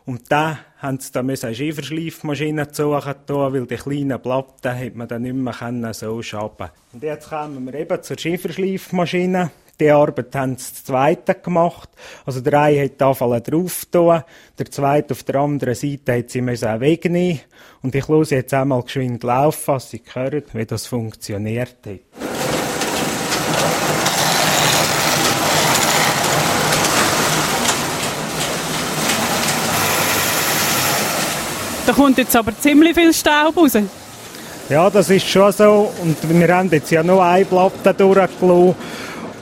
Und 0.05 0.31
da 0.31 0.59
haben 0.77 1.01
sie 1.01 1.11
dann 1.11 1.29
eine 1.29 1.55
Schieferschleifmaschine 1.55 2.69
suchen 2.71 3.15
weil 3.27 3.67
die 3.67 3.75
kleinen 3.75 4.21
Platten 4.21 4.79
hat 4.79 4.95
man 4.95 5.09
dann 5.09 5.23
nicht 5.23 5.35
mehr 5.35 5.93
so 5.93 6.21
schaben. 6.21 6.69
Und 6.93 7.03
jetzt 7.03 7.27
kommen 7.27 7.65
wir 7.65 7.73
eben 7.73 8.01
zur 8.01 8.17
Schieferschleifmaschine. 8.17 9.51
Die 9.81 9.89
Arbeit 9.89 10.35
haben 10.35 10.57
sie 10.57 10.75
zu 10.75 10.83
zweiten 10.83 11.41
gemacht. 11.41 11.89
Also 12.23 12.39
der 12.39 12.61
eine 12.61 12.83
hat 12.83 12.99
die 12.99 13.03
Anfälle 13.03 13.41
drauf 13.41 13.87
der 13.91 14.25
zweite 14.69 15.13
auf 15.15 15.23
der 15.23 15.35
anderen 15.37 15.73
Seite 15.73 16.19
hat 16.19 16.29
sie 16.29 16.41
müssen 16.41 16.67
auch 16.67 16.79
wegnehmen. 16.79 17.39
Und 17.81 17.95
ich 17.95 18.07
los 18.07 18.29
jetzt 18.29 18.53
einmal 18.53 18.83
geschwind 18.83 19.23
laufen, 19.23 19.73
dass 19.73 19.89
sie 19.89 20.03
hören, 20.13 20.43
wie 20.53 20.65
das 20.67 20.85
funktioniert 20.85 21.77
hat. 21.83 21.99
Da 31.87 31.93
kommt 31.93 32.19
jetzt 32.19 32.35
aber 32.35 32.55
ziemlich 32.59 32.93
viel 32.93 33.11
Staub 33.11 33.57
raus. 33.57 33.75
Ja, 34.69 34.91
das 34.91 35.09
ist 35.09 35.27
schon 35.27 35.51
so. 35.51 35.91
Und 36.03 36.17
wir 36.29 36.55
haben 36.55 36.69
jetzt 36.69 36.91
ja 36.91 37.01
nur 37.01 37.23
eine 37.23 37.45
Platte 37.45 37.95
durchgelassen. 37.95 38.75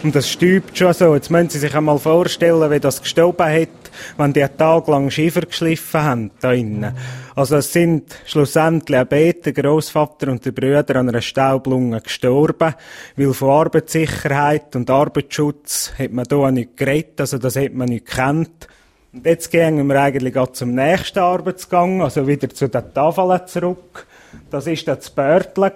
Und 0.02 0.16
das 0.16 0.30
stübt 0.30 0.78
schon 0.78 0.94
so. 0.94 1.14
Jetzt 1.14 1.30
müssen 1.30 1.50
Sie 1.50 1.60
sich 1.60 1.76
einmal 1.76 2.00
vorstellen, 2.00 2.72
wie 2.72 2.80
das 2.80 3.02
gestoben 3.02 3.46
hat, 3.46 3.68
wenn 4.16 4.32
die 4.32 4.42
einen 4.42 4.56
Tag 4.56 4.88
lang 4.88 5.12
Schiefer 5.12 5.42
geschliffen 5.42 6.02
haben, 6.02 6.32
da 6.40 6.54
innen. 6.54 6.96
Also 7.36 7.58
es 7.58 7.74
sind 7.74 8.16
schlussendlich 8.26 8.98
auch 8.98 9.06
der 9.06 9.54
Grossvater 9.54 10.30
und 10.30 10.46
der 10.46 10.54
Brüder 10.54 10.96
an 10.96 11.10
einer 11.10 11.22
Staublunge 11.22 12.00
gestorben, 12.00 12.76
weil 13.18 13.34
von 13.34 13.50
Arbeitssicherheit 13.50 14.74
und 14.78 14.90
Arbeitsschutz 14.90 15.92
hat 16.00 16.14
man 16.14 16.26
hier 16.30 16.52
nicht 16.52 16.78
geredet, 16.78 17.20
also 17.20 17.38
das 17.38 17.58
hat 17.58 17.74
man 17.74 17.90
nicht 17.90 18.06
gekannt. 18.06 18.70
Und 19.12 19.26
jetzt 19.26 19.52
gehen 19.52 19.86
wir 19.86 20.02
eigentlich 20.02 20.36
zum 20.54 20.76
nächsten 20.76 21.20
Arbeitsgang, 21.20 22.02
also 22.02 22.26
wieder 22.26 22.50
zu 22.50 22.70
den 22.70 22.94
Tafeln 22.94 23.48
zurück. 23.48 24.08
Das 24.52 24.66
war 24.66 24.76
das 24.96 25.10
Börtle. 25.10 25.74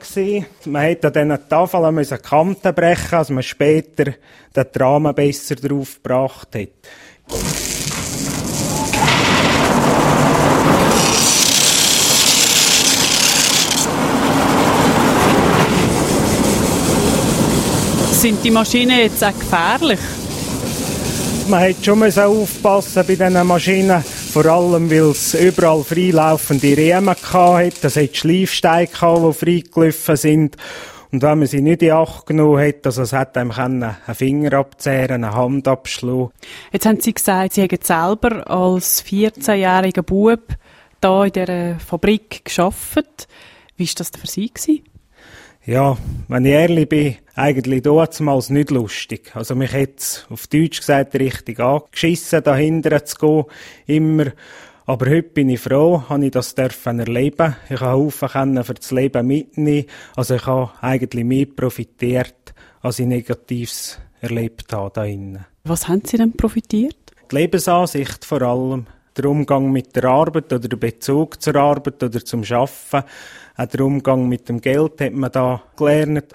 Man 0.66 0.92
musste 0.92 1.08
an 1.08 1.14
diesen 1.14 1.50
Tafeln 1.50 2.22
Kanten 2.22 2.74
brechen, 2.74 3.16
als 3.16 3.30
man 3.30 3.44
später 3.44 4.14
den 4.56 4.66
Rahmen 4.80 5.14
besser 5.14 5.56
drauf 5.56 6.02
gebracht 6.02 6.56
hat. 6.56 6.70
Sind 18.12 18.44
die 18.44 18.52
Maschinen 18.52 19.00
jetzt 19.00 19.24
auch 19.24 19.38
gefährlich? 19.38 20.00
Man 21.50 21.68
musste 21.68 21.84
schon 21.84 22.24
aufpassen 22.24 23.04
bei 23.06 23.16
diesen 23.16 23.46
Maschinen, 23.46 24.04
vor 24.34 24.48
allem 24.48 24.90
weil 24.90 25.12
es 25.12 25.36
überall 25.36 25.84
freilaufende 25.84 26.76
Riemen 26.76 27.16
hatte. 27.16 27.80
Das 27.84 27.96
hat 27.96 28.18
Schleifsteine, 28.18 28.88
die 28.88 29.34
freigelaufen 29.34 30.16
sind. 30.16 30.58
Und 31.12 31.22
wenn 31.22 31.38
man 31.38 31.48
sie 31.48 31.62
nicht 31.62 31.84
in 31.84 31.92
Acht 31.92 32.26
genommen 32.26 32.60
hat, 32.60 32.84
also 32.84 33.04
es 33.04 33.14
hat 33.14 33.38
einem 33.38 33.52
einen 33.52 33.96
Finger 34.16 34.54
abzehren, 34.54 35.24
eine 35.24 35.36
Hand 35.36 35.68
abschlagen. 35.68 36.32
Jetzt 36.72 36.88
haben 36.88 37.00
Sie 37.00 37.14
gesagt, 37.14 37.54
Sie 37.54 37.62
haben 37.62 37.78
selber 37.80 38.50
als 38.50 39.06
14-jähriger 39.06 40.02
Bub 40.02 40.42
da 41.00 41.26
in 41.26 41.32
dieser 41.32 41.80
Fabrik 41.80 42.44
geschafft. 42.44 43.28
Wie 43.78 43.86
war 43.86 43.94
das 43.96 44.10
für 44.20 44.26
Sie? 44.26 44.52
Gewesen? 44.52 44.84
Ja, 45.66 45.98
wenn 46.28 46.46
ich 46.46 46.52
ehrlich 46.52 46.90
bin, 46.90 47.16
eigentlich 47.36 47.84
damals 47.84 48.50
nicht 48.50 48.70
lustig. 48.70 49.32
Also 49.34 49.56
mich 49.56 49.72
hat's 49.72 50.26
auf 50.30 50.48
Deutsch 50.48 50.80
gesagt 50.80 51.16
richtig 51.16 51.62
angeschissen, 51.62 52.44
dahinter 52.44 53.06
zu 53.06 53.46
gehen, 53.88 54.02
immer. 54.02 54.34
Aber 54.86 55.10
heute 55.10 55.30
bin 55.30 55.48
ich 55.48 55.62
froh, 55.62 56.04
habe 56.10 56.26
ich 56.26 56.32
das 56.32 56.54
dürfen 56.54 57.00
erleben. 57.00 57.56
Ich 57.70 57.80
habe 57.80 57.94
Haufen 57.94 58.28
können 58.28 58.64
für 58.66 58.74
das 58.74 58.92
Leben 58.92 59.26
mitnehmen. 59.26 59.86
Also 60.18 60.36
ich 60.36 60.46
habe 60.46 60.72
eigentlich 60.82 61.24
mehr 61.24 61.46
profitiert, 61.46 62.54
als 62.82 63.00
ich 63.00 63.08
Negatives 63.08 64.02
erlebt 64.20 64.74
habe 64.74 64.92
da 64.94 65.06
innen. 65.06 65.46
Was 65.64 65.88
haben 65.88 66.02
Sie 66.04 66.18
denn 66.18 66.34
profitiert? 66.34 66.98
Die 67.32 67.36
Lebensansicht 67.36 68.26
vor 68.26 68.42
allem, 68.42 68.88
der 69.16 69.26
Umgang 69.26 69.72
mit 69.72 69.96
der 69.96 70.04
Arbeit 70.06 70.52
oder 70.52 70.68
der 70.68 70.76
Bezug 70.76 71.42
zur 71.42 71.56
Arbeit 71.56 72.04
oder 72.04 72.26
zum 72.26 72.44
Schaffen, 72.44 73.04
auch 73.56 73.68
der 73.68 73.82
Umgang 73.82 74.28
mit 74.28 74.50
dem 74.50 74.62
Geld 74.62 75.00
hat 75.00 75.14
man 75.14 75.32
da 75.32 75.62
gelernt. 75.78 76.26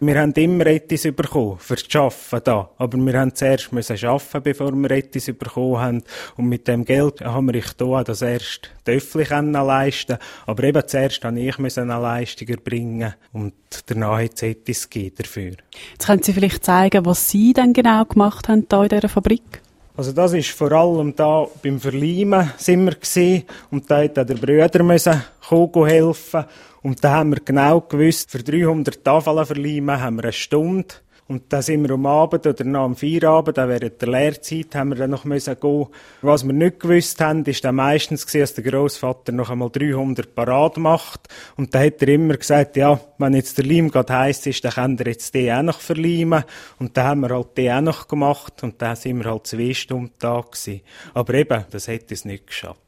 Wir 0.00 0.20
haben 0.20 0.32
immer 0.34 0.66
etwas 0.66 1.02
bekommen 1.02 1.58
für 1.58 1.74
das 1.74 1.92
Arbeiten 1.96 2.44
da. 2.44 2.70
Aber 2.78 2.98
wir 2.98 3.18
haben 3.18 3.34
zuerst 3.34 3.72
müssen 3.72 3.98
arbeiten, 4.06 4.42
bevor 4.44 4.72
wir 4.72 4.90
etwas 4.92 5.26
bekommen 5.26 5.78
haben. 5.78 6.04
Und 6.36 6.48
mit 6.48 6.68
dem 6.68 6.84
Geld 6.84 7.20
haben 7.20 7.52
wir 7.52 7.60
da 7.76 8.04
das 8.04 8.22
erst 8.22 8.70
Töffel 8.84 9.26
leisten 9.28 10.18
Aber 10.46 10.62
eben 10.62 10.86
zuerst 10.86 11.24
musste 11.24 11.40
ich 11.40 11.78
eine 11.78 12.00
Leistung 12.00 12.48
erbringen. 12.48 13.14
Und 13.32 13.54
danach 13.86 14.20
hat 14.20 14.34
es 14.34 14.42
etwas 14.42 14.88
dafür. 15.16 15.54
Jetzt 15.92 16.06
können 16.06 16.22
Sie 16.22 16.32
vielleicht 16.32 16.64
zeigen, 16.64 17.04
was 17.04 17.28
Sie 17.28 17.52
denn 17.54 17.72
genau 17.72 18.04
gemacht 18.04 18.48
haben 18.48 18.66
hier 18.70 18.82
in 18.82 18.88
dieser 18.88 19.08
Fabrik? 19.08 19.62
Also 19.98 20.12
das 20.12 20.32
ist 20.32 20.50
vor 20.50 20.70
allem 20.70 21.16
da 21.16 21.48
beim 21.60 21.80
Verleimen 21.80 22.52
sind 22.56 22.84
wir 22.84 22.94
gewesen. 22.94 23.42
und 23.72 23.90
da 23.90 24.04
hat 24.04 24.16
der 24.16 24.36
Brüder 24.36 24.84
müssen 24.84 25.24
helfen 25.50 26.44
und 26.82 27.02
da 27.02 27.16
haben 27.16 27.30
wir 27.30 27.40
genau 27.44 27.80
gewusst, 27.80 28.30
für 28.30 28.38
300 28.38 29.02
Tafeln 29.02 29.44
verleimen 29.44 30.00
haben 30.00 30.14
wir 30.18 30.22
eine 30.22 30.32
Stunde. 30.32 30.94
Und 31.28 31.52
dann 31.52 31.60
sind 31.60 31.82
wir 31.82 31.90
am 31.90 32.06
Abend 32.06 32.46
oder 32.46 32.64
nach 32.64 32.86
dem 32.86 32.96
Feierabend, 32.96 33.58
dann 33.58 33.68
während 33.68 34.00
der 34.00 34.08
Lehrzeit, 34.08 34.74
haben 34.74 34.88
wir 34.88 34.96
dann 34.96 35.10
noch 35.10 35.26
müssen 35.26 35.60
gehen. 35.60 35.86
Was 36.22 36.46
wir 36.46 36.54
nicht 36.54 36.80
gewusst 36.80 37.20
haben, 37.20 37.44
ist 37.44 37.62
dann 37.66 37.74
meistens 37.74 38.26
gewesen, 38.26 38.40
dass 38.40 38.54
der 38.54 38.64
Großvater 38.64 39.32
noch 39.32 39.50
einmal 39.50 39.68
300 39.68 40.34
parat 40.34 40.78
macht. 40.78 41.28
Und 41.58 41.74
dann 41.74 41.84
hat 41.84 42.00
er 42.00 42.08
immer 42.08 42.38
gesagt, 42.38 42.78
ja, 42.78 42.98
wenn 43.18 43.34
jetzt 43.34 43.58
der 43.58 43.66
Leim 43.66 43.90
gerade 43.90 44.14
heiß 44.14 44.46
ist, 44.46 44.64
dann 44.64 44.72
kann 44.72 44.98
er 44.98 45.08
jetzt 45.08 45.34
den 45.34 45.52
auch 45.52 45.62
noch 45.62 45.80
verleimen. 45.80 46.44
Und 46.78 46.96
dann 46.96 47.06
haben 47.06 47.20
wir 47.20 47.28
halt 47.28 47.58
den 47.58 47.72
auch 47.72 47.82
noch 47.82 48.08
gemacht. 48.08 48.62
Und 48.62 48.80
dann 48.80 48.96
sind 48.96 49.18
wir 49.18 49.30
halt 49.30 49.46
zwei 49.46 49.74
Stunden 49.74 50.14
da 50.18 50.40
gewesen. 50.40 50.80
Aber 51.12 51.34
eben, 51.34 51.64
das 51.70 51.88
hätte 51.88 52.14
es 52.14 52.24
nicht 52.24 52.46
geschafft. 52.46 52.80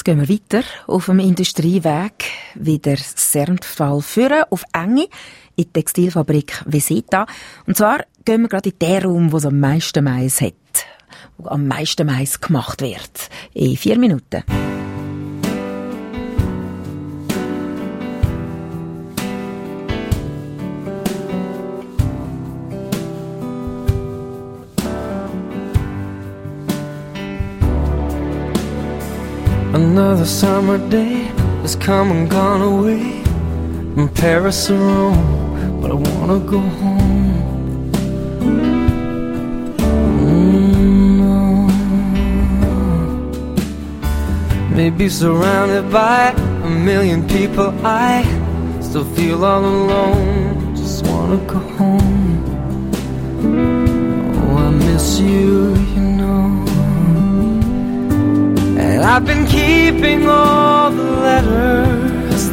Jetzt 0.00 0.04
gehen 0.04 0.18
wir 0.18 0.30
weiter 0.30 0.62
auf 0.86 1.06
dem 1.06 1.18
Industrieweg, 1.18 2.24
wieder 2.54 2.96
Sernfall 2.96 4.00
führen, 4.00 4.44
auf 4.48 4.64
Enge, 4.72 5.08
in 5.60 5.66
die 5.66 5.72
Textilfabrik 5.72 6.62
Veseta. 6.66 7.26
Und 7.66 7.76
zwar 7.76 8.04
gehen 8.24 8.42
wir 8.42 8.48
gerade 8.48 8.70
in 8.70 8.78
den 8.78 9.02
Raum, 9.02 9.32
wo 9.32 9.36
es 9.36 9.46
am 9.46 9.60
meisten 9.60 10.04
Mais 10.04 10.40
hat, 10.40 10.54
wo 11.38 11.48
am 11.48 11.66
meisten 11.66 12.06
Mais 12.06 12.40
gemacht 12.40 12.80
wird. 12.80 13.30
In 13.52 13.76
vier 13.76 13.98
Minuten. 13.98 14.42
Another 29.72 30.26
summer 30.26 30.78
day 30.90 31.30
has 31.62 31.76
come 31.76 32.10
and 32.10 32.28
gone 32.28 32.60
away 32.60 33.29
from 33.94 34.08
Paris 34.08 34.70
or 34.70 34.76
Rome, 34.78 35.80
but 35.80 35.90
I 35.90 35.94
wanna 35.94 36.38
go 36.40 36.58
home. 36.60 37.10
Mm, 44.60 44.76
Maybe 44.76 45.08
surrounded 45.08 45.90
by 45.90 46.32
a 46.64 46.68
million 46.70 47.26
people, 47.26 47.74
I 47.84 48.22
still 48.80 49.04
feel 49.16 49.44
all 49.44 49.64
alone. 49.64 50.74
Just 50.76 51.06
wanna 51.06 51.36
go 51.46 51.58
home. 51.78 52.44
Oh, 54.38 54.56
I 54.66 54.70
miss 54.70 55.20
you, 55.20 55.74
you 55.94 56.04
know. 56.20 56.64
And 58.84 59.02
I've 59.02 59.26
been 59.26 59.46
keeping 59.46 60.26
all 60.28 60.90
the 60.90 61.10
letters 61.26 62.09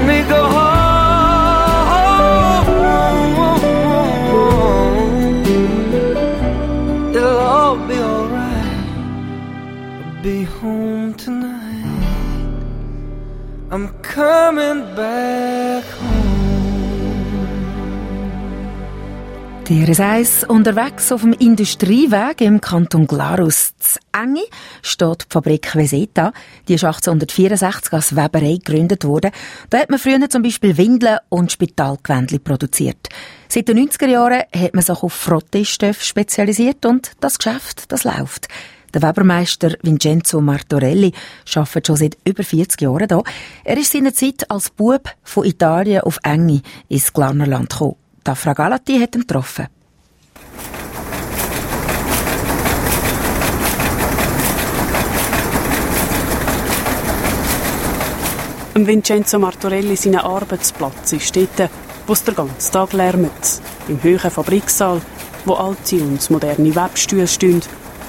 Let 0.00 0.08
me 0.08 0.20
go 0.30 0.42
home. 0.54 0.80
It'll 7.14 7.38
all 7.38 7.76
be 7.86 7.96
alright. 7.98 8.86
I'll 10.02 10.22
be 10.22 10.44
home 10.44 11.12
tonight. 11.14 11.84
I'm 13.70 13.88
coming 14.00 14.96
back 14.96 15.59
DRS1 19.70 20.46
unterwegs 20.46 21.12
auf 21.12 21.20
dem 21.20 21.32
Industrieweg 21.32 22.40
im 22.40 22.60
Kanton 22.60 23.06
Glarus. 23.06 23.72
Z 23.78 24.02
Enge 24.12 24.42
steht 24.82 25.22
die 25.22 25.26
Fabrik 25.28 25.76
Veseta. 25.76 26.32
Die 26.66 26.74
ist 26.74 26.82
1864 26.82 27.92
als 27.92 28.16
Weberei 28.16 28.54
gegründet 28.54 29.04
worden. 29.04 29.30
Da 29.68 29.78
hat 29.78 29.88
man 29.88 30.00
früher 30.00 30.28
zum 30.28 30.42
Beispiel 30.42 30.76
Windeln 30.76 31.18
und 31.28 31.52
Spitalgewändli 31.52 32.40
produziert. 32.40 33.10
Seit 33.46 33.68
den 33.68 33.88
90er 33.88 34.08
Jahren 34.08 34.42
hat 34.52 34.74
man 34.74 34.82
sich 34.82 35.04
auf 35.04 35.12
Frottestoffe 35.12 36.04
spezialisiert 36.04 36.84
und 36.84 37.12
das 37.20 37.38
Geschäft, 37.38 37.92
das 37.92 38.02
läuft. 38.02 38.48
Der 38.92 39.02
Webermeister 39.02 39.76
Vincenzo 39.84 40.40
Martorelli 40.40 41.12
arbeitet 41.54 41.86
schon 41.86 41.96
seit 41.96 42.18
über 42.24 42.42
40 42.42 42.80
Jahren 42.80 43.06
hier. 43.08 43.22
Er 43.62 43.78
ist 43.78 43.92
seinerzeit 43.92 44.50
als 44.50 44.68
Bub 44.70 45.08
von 45.22 45.44
Italien 45.44 46.00
auf 46.00 46.18
Enge 46.24 46.62
ins 46.88 47.12
Glarnerland 47.12 47.70
gekommen. 47.70 47.94
Frau 48.24 48.54
Galati 48.54 48.98
hat 49.00 49.14
ihn 49.14 49.22
getroffen. 49.22 49.66
Vincenzo 58.86 59.38
Martorelli 59.38 59.94
sein 59.94 60.16
Arbeitsplatz 60.16 61.12
ist 61.12 61.36
dort, 61.36 61.70
wo 62.06 62.12
es 62.12 62.24
den 62.24 62.34
ganzen 62.34 62.72
Tag 62.72 62.92
lärmt. 62.92 63.60
Im 63.88 64.02
höheren 64.02 64.30
Fabriksaal, 64.30 65.00
wo 65.44 65.54
alte 65.54 65.96
und 65.96 66.30
moderne 66.30 66.74
Webstühle 66.74 67.26
stehen 67.26 67.62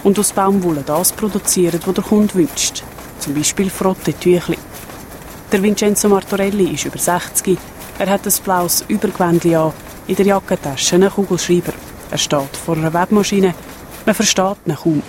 und 0.04 0.18
aus 0.18 0.34
Baumwolle 0.34 0.84
das 0.86 1.12
produzieren, 1.12 1.80
was 1.86 1.94
der 1.94 2.04
Kunde 2.04 2.34
wünscht. 2.36 2.84
Zum 3.20 3.34
Beispiel 3.34 3.70
Frottetüchli. 3.70 4.58
Der 5.52 5.62
Vincenzo 5.62 6.10
Martorelli 6.10 6.74
ist 6.74 6.86
über 6.86 6.98
60. 6.98 7.58
Er 8.00 8.10
hat 8.10 8.26
ein 8.26 8.34
blaues 8.44 8.84
Übergewändchen 8.88 9.56
an, 9.56 9.74
in 10.08 10.16
der 10.16 10.26
Jackentasche 10.26 10.96
einen 10.96 11.10
Kugelschreiber. 11.10 11.74
Er 12.10 12.18
steht 12.18 12.58
vor 12.66 12.76
einer 12.76 12.94
Webmaschine. 12.94 13.54
Man 14.06 14.16
versteht 14.16 14.58
ihn 14.66 14.76
kaum. 14.76 15.04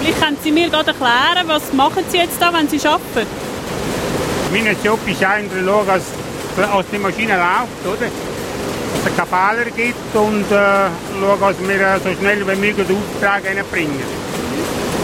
Vielleicht 0.00 0.20
können 0.20 0.36
Sie 0.42 0.52
mir 0.52 0.68
gerade 0.68 0.88
erklären, 0.88 1.46
was 1.46 1.72
machen 1.72 2.04
Sie 2.08 2.18
jetzt 2.18 2.40
da, 2.40 2.52
wenn 2.52 2.68
Sie 2.68 2.80
arbeiten? 2.86 3.26
Mein 4.52 4.76
Job 4.82 4.98
ist 5.06 5.24
eigentlich 5.24 5.64
schauen, 5.64 5.86
dass 5.86 6.02
als 6.70 6.86
die 6.92 6.98
Maschine 6.98 7.36
läuft, 7.36 7.86
oder? 7.86 8.06
Dass 8.06 9.12
es 9.12 9.16
keinen 9.16 9.28
Fehler 9.28 9.70
gibt 9.76 10.14
und 10.14 10.50
äh, 10.50 10.88
schauen, 11.20 11.40
dass 11.40 11.68
wir 11.68 11.80
äh, 11.80 12.00
so 12.02 12.20
schnell 12.20 12.40
wie 12.40 12.56
möglich 12.56 12.86
die 12.88 12.96
Aufträge 13.24 13.64
bringen. 13.70 14.02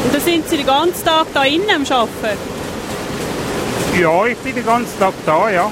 Und 0.04 0.14
dann 0.14 0.20
sind 0.20 0.48
Sie 0.48 0.56
den 0.56 0.66
ganzen 0.66 1.04
Tag 1.04 1.26
da 1.32 1.44
innen 1.44 1.70
am 1.70 1.82
Arbeiten? 1.82 2.38
Ja, 4.00 4.26
ich 4.26 4.36
bin 4.38 4.54
den 4.54 4.66
ganzen 4.66 4.98
Tag 4.98 5.14
da, 5.24 5.50
ja. 5.50 5.70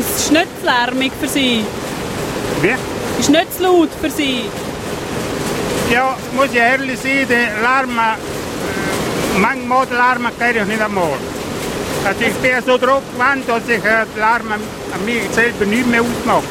Es 0.00 0.22
ist 0.24 0.32
nicht 0.32 0.46
zu 0.60 0.66
lärmig 0.66 1.12
für 1.20 1.28
Sie? 1.28 1.64
Wie? 2.62 2.74
Ist 3.20 3.30
nicht 3.30 3.54
zu 3.56 3.62
laut 3.62 3.90
für 4.00 4.10
Sie? 4.10 4.44
Ja, 5.92 6.16
muss 6.34 6.48
ich 6.52 6.56
ehrlich 6.56 6.98
sein, 6.98 7.26
der 7.28 7.60
Lärm, 7.62 7.96
äh, 7.98 9.38
manchmal 9.38 9.86
Lärm 9.90 10.26
kenne 10.38 10.60
ich 10.60 10.66
nicht 10.66 10.82
einmal. 10.82 11.12
Also 12.04 12.20
ich 12.20 12.34
bin 12.34 12.50
so 12.66 12.76
drauf 12.76 13.02
gewöhnt, 13.12 13.48
dass 13.48 13.62
ich 13.68 13.84
äh, 13.84 14.04
den 14.04 14.18
Lärm 14.18 14.52
an 14.52 15.04
mir 15.04 15.20
selber 15.32 15.64
nicht 15.66 15.86
mehr 15.86 16.00
ausmache. 16.00 16.42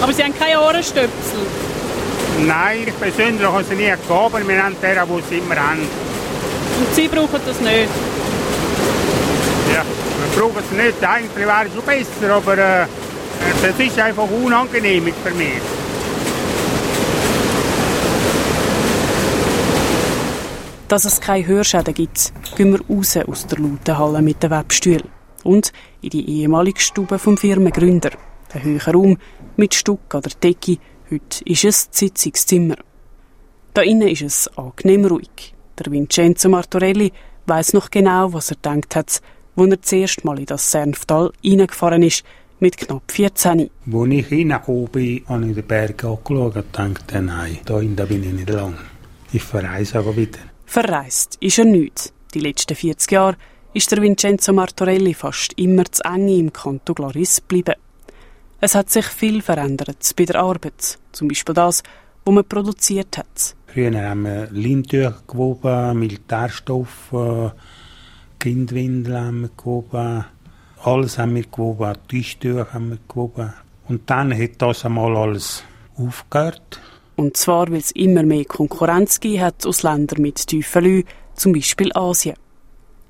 Aber 0.00 0.12
Sie 0.12 0.22
haben 0.22 0.38
keine 0.38 0.60
Ohrenstöpsel? 0.60 1.40
Nein, 2.46 2.84
ich 2.86 2.98
persönlich 2.98 3.46
habe 3.46 3.64
sie 3.64 3.74
nie 3.74 3.90
aber 4.08 4.46
wir 4.46 4.62
haben 4.62 4.76
den, 4.80 4.98
die 5.16 5.22
sie 5.28 5.38
immer 5.38 5.56
haben. 5.56 5.80
Und 6.78 6.94
Sie 6.94 7.08
brauchen 7.08 7.40
das 7.44 7.60
nicht? 7.60 7.88
Wir 10.18 10.40
brauchen 10.40 10.58
es 10.58 10.70
nicht. 10.76 11.04
Eigentlich 11.04 11.46
wäre 11.46 11.66
es 11.66 11.74
schon 11.74 11.84
besser, 11.84 12.34
aber 12.34 12.58
äh, 12.58 12.86
es 13.62 13.78
ist 13.78 13.98
einfach 13.98 14.28
unangenehm 14.28 15.12
für 15.24 15.34
mich. 15.34 15.60
Dass 20.88 21.04
es 21.04 21.20
keine 21.20 21.46
Hörschäden 21.46 21.94
gibt, 21.94 22.32
gehen 22.56 22.72
wir 22.72 22.80
raus 22.88 23.16
aus 23.16 23.46
der 23.46 23.58
lauten 23.58 23.98
Halle 23.98 24.22
mit 24.22 24.42
den 24.42 24.50
Webstühlen 24.50 25.08
und 25.44 25.72
in 26.00 26.10
die 26.10 26.40
ehemalige 26.40 26.80
Stube 26.80 27.18
vom 27.18 27.36
Firmengründer. 27.36 28.10
Ein 28.54 28.62
höherer 28.62 28.92
Raum 28.92 29.18
mit 29.56 29.74
Stuck 29.74 30.14
oder 30.14 30.30
Decke. 30.42 30.78
Heute 31.10 31.44
ist 31.44 31.64
es 31.64 31.90
das 31.90 31.98
Sitzungszimmer. 31.98 32.76
Da 33.74 33.82
innen 33.82 34.08
ist 34.08 34.22
es 34.22 34.58
angenehm 34.58 35.04
ruhig. 35.04 35.54
Der 35.78 35.92
Vincenzo 35.92 36.48
Martorelli 36.48 37.12
weiß 37.46 37.74
noch 37.74 37.90
genau, 37.90 38.32
was 38.32 38.50
er 38.50 38.56
gedacht 38.56 38.96
hat, 38.96 39.20
als 39.58 39.70
er 39.70 39.76
das 39.76 39.92
erste 39.92 40.26
Mal 40.26 40.38
in 40.38 40.46
das 40.46 40.70
Senftal 40.70 41.32
reingefahren 41.44 42.02
ist, 42.02 42.24
mit 42.60 42.76
knapp 42.76 43.10
14. 43.10 43.60
Als 43.60 44.08
ich 44.10 44.30
reingekommen 44.32 44.88
bin, 44.88 45.22
habe 45.28 45.46
ich 45.46 45.54
den 45.54 45.66
Berg 45.66 46.04
angeschaut 46.04 46.56
und 46.56 46.66
dachte, 46.72 47.22
nein, 47.22 47.58
da 47.64 48.04
bin 48.04 48.24
ich 48.24 48.32
nicht 48.32 48.50
lang. 48.50 48.74
Ich 49.32 49.42
verreise 49.42 49.98
aber 49.98 50.16
wieder. 50.16 50.38
Verreist 50.66 51.36
ist 51.40 51.58
er 51.58 51.64
nicht. 51.64 52.12
Die 52.34 52.40
letzten 52.40 52.74
40 52.74 53.10
Jahre 53.12 53.36
ist 53.74 53.90
der 53.90 54.02
Vincenzo 54.02 54.52
Martorelli 54.52 55.14
fast 55.14 55.52
immer 55.58 55.84
zu 55.84 56.02
eng 56.04 56.28
im 56.28 56.52
Canto 56.52 56.94
Glaris 56.94 57.36
geblieben. 57.36 57.74
Es 58.60 58.74
hat 58.74 58.90
sich 58.90 59.06
viel 59.06 59.40
verändert 59.42 60.12
bei 60.16 60.24
der 60.24 60.36
Arbeit. 60.36 60.98
Zum 61.12 61.28
Beispiel 61.28 61.54
das, 61.54 61.82
was 62.24 62.34
man 62.34 62.44
produziert 62.44 63.18
hat. 63.18 63.54
Früher 63.66 63.94
haben 64.02 64.24
wir 64.24 64.48
Lintücher 64.50 65.22
gewoben, 65.26 65.98
Militärstoff, 65.98 67.12
äh, 67.12 67.50
Kindwindeln 68.38 69.24
haben 69.24 69.40
wir 69.42 69.50
gewoben, 69.56 70.24
alles 70.82 71.18
haben 71.18 71.34
wir 71.34 71.42
gewoben, 71.42 71.94
Tischtücher 72.08 72.72
haben 72.72 72.90
wir 72.90 72.98
gewoben. 73.08 73.52
Und 73.88 74.08
dann 74.10 74.36
hat 74.36 74.50
das 74.58 74.84
einmal 74.84 75.16
alles 75.16 75.64
aufgehört. 75.96 76.80
Und 77.16 77.36
zwar, 77.36 77.68
weil 77.70 77.78
es 77.78 77.90
immer 77.92 78.22
mehr 78.22 78.44
Konkurrenz 78.44 79.18
hat 79.38 79.66
aus 79.66 79.82
Ländern 79.82 80.22
mit 80.22 80.46
tiefen 80.46 80.84
Löhnen, 80.84 81.04
zum 81.34 81.52
Beispiel 81.52 81.90
Asien. 81.94 82.36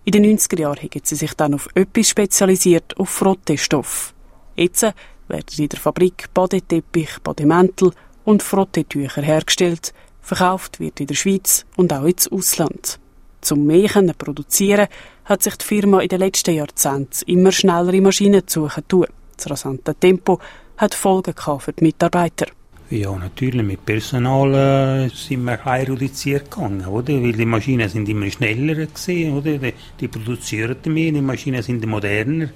In 0.04 0.12
den 0.12 0.38
90er 0.38 0.60
Jahren 0.60 0.78
haben 0.78 1.00
sie 1.02 1.16
sich 1.16 1.34
dann 1.34 1.52
auf 1.52 1.68
etwas 1.74 2.08
spezialisiert, 2.08 2.96
auf 2.96 3.10
Frottestoff. 3.10 4.14
Jetzt 4.56 4.82
werden 4.82 5.58
in 5.58 5.68
der 5.68 5.78
Fabrik 5.78 6.32
Badeteppich, 6.32 7.18
Bademäntel 7.22 7.92
und 8.24 8.42
Frottetücher 8.42 9.20
hergestellt. 9.20 9.92
Verkauft 10.22 10.80
wird 10.80 11.00
in 11.00 11.08
der 11.08 11.14
Schweiz 11.14 11.66
und 11.76 11.92
auch 11.92 12.04
ins 12.04 12.32
Ausland. 12.32 12.98
Zum 13.40 13.66
mehr 13.66 13.88
können 13.88 14.14
produzieren 14.16 14.88
hat 15.24 15.42
sich 15.42 15.56
die 15.56 15.64
Firma 15.64 16.00
in 16.00 16.08
den 16.08 16.20
letzten 16.20 16.54
Jahrzehnten 16.54 17.24
immer 17.26 17.52
schnellere 17.52 18.00
Maschinen 18.00 18.46
zu 18.46 18.62
suchen 18.62 18.88
tun. 18.88 19.06
Das 19.36 19.50
rasante 19.50 19.94
Tempo 19.94 20.38
hat 20.76 20.94
Folgen 20.94 21.34
für 21.60 21.72
die 21.72 21.84
Mitarbeiter. 21.84 22.46
Ja, 22.90 23.14
natürlich, 23.14 23.62
mit 23.62 23.84
Personal 23.84 24.54
äh, 24.54 25.08
sind 25.10 25.44
wir 25.44 25.60
reduziert 25.66 26.50
gegangen, 26.50 26.86
oder? 26.86 27.12
Weil 27.22 27.32
die 27.32 27.44
Maschinen 27.44 27.86
sind 27.86 28.08
immer 28.08 28.30
schneller 28.30 28.74
gewesen, 28.74 29.36
oder? 29.36 29.58
Die, 29.58 29.74
die 30.00 30.08
produzieren 30.08 30.76
mehr, 30.86 31.12
die 31.12 31.20
Maschinen 31.20 31.62
sind 31.62 31.84
moderner. 31.86 32.48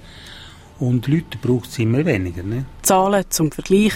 Und 0.78 1.06
die 1.06 1.16
Leute 1.16 1.36
braucht 1.36 1.68
es 1.68 1.78
immer 1.78 2.04
weniger, 2.06 2.42
ne? 2.42 2.64
Zahlen 2.80 3.24
zum 3.28 3.52
Vergleich. 3.52 3.92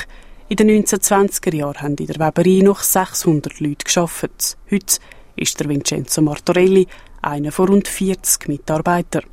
In 0.48 0.56
den 0.58 0.84
1920er 0.84 1.54
Jahren 1.56 1.80
haben 1.80 1.96
in 1.96 2.06
der 2.06 2.20
Weberei 2.20 2.60
noch 2.62 2.80
600 2.80 3.58
Leute 3.58 3.84
geschafft. 3.84 4.58
Heute 4.70 4.98
ist 5.36 5.60
der 5.60 5.68
Vincenzo 5.68 6.22
Martorelli 6.22 6.86
einer 7.22 7.52
von 7.52 7.68
rund 7.68 7.88
40 7.88 8.48
Mitarbeitern. 8.48 9.24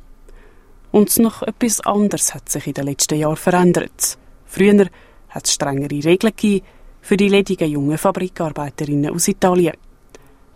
Und 0.92 1.18
noch 1.18 1.42
etwas 1.42 1.80
anderes 1.80 2.34
hat 2.34 2.48
sich 2.48 2.66
in 2.66 2.74
den 2.74 2.86
letzten 2.86 3.18
Jahren 3.18 3.36
verändert. 3.36 4.18
Früher 4.46 4.86
hat 5.30 5.46
es 5.46 5.54
strengere 5.54 6.04
Regeln 6.04 6.62
für 7.00 7.16
die 7.16 7.28
ledigen 7.28 7.68
jungen 7.68 7.98
Fabrikarbeiterinnen 7.98 9.12
aus 9.12 9.28
Italien. 9.28 9.74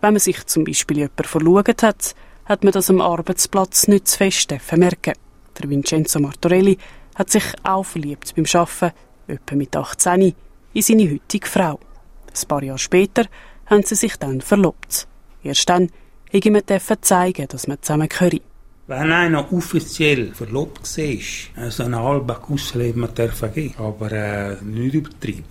Wenn 0.01 0.13
man 0.13 0.19
sich 0.19 0.45
zum 0.45 0.63
Beispiel 0.63 0.97
jemand 0.97 1.27
verlogen 1.27 1.75
hat, 1.81 2.15
hat 2.45 2.63
man 2.63 2.73
das 2.73 2.89
am 2.89 3.01
Arbeitsplatz 3.01 3.87
nicht 3.87 4.07
zu 4.07 4.17
fest 4.17 4.55
merken. 4.75 5.13
Der 5.59 5.69
Vincenzo 5.69 6.19
Martorelli 6.19 6.77
hat 7.15 7.29
sich 7.29 7.43
auch 7.63 7.83
verliebt 7.83 8.33
beim 8.35 8.45
Arbeiten, 8.53 8.95
etwa 9.27 9.55
mit 9.55 9.75
18, 9.75 10.33
in 10.73 10.81
seine 10.81 11.11
heutige 11.11 11.47
Frau. 11.47 11.79
Ein 12.27 12.47
paar 12.47 12.63
Jahre 12.63 12.79
später 12.79 13.25
haben 13.65 13.83
sie 13.83 13.95
sich 13.95 14.15
dann 14.15 14.41
verlobt. 14.41 15.07
Erst 15.43 15.69
dann 15.69 15.89
hätte 16.29 16.51
man 16.51 16.63
zeigen, 17.01 17.47
dass 17.47 17.67
man 17.67 17.81
zusammengehören. 17.81 18.41
Wenn 18.87 19.11
einer 19.11 19.53
offiziell 19.53 20.33
verlobt 20.33 20.97
war, 20.97 21.63
also 21.63 21.83
einen 21.83 21.95
halben 21.95 22.35
Kuss 22.41 22.73
hätte 22.73 22.97
man 22.97 23.13
dürfen 23.13 23.53
geben, 23.53 23.75
aber 23.77 24.11
äh, 24.11 24.55
nicht 24.63 24.95
übertrieben. 24.95 25.45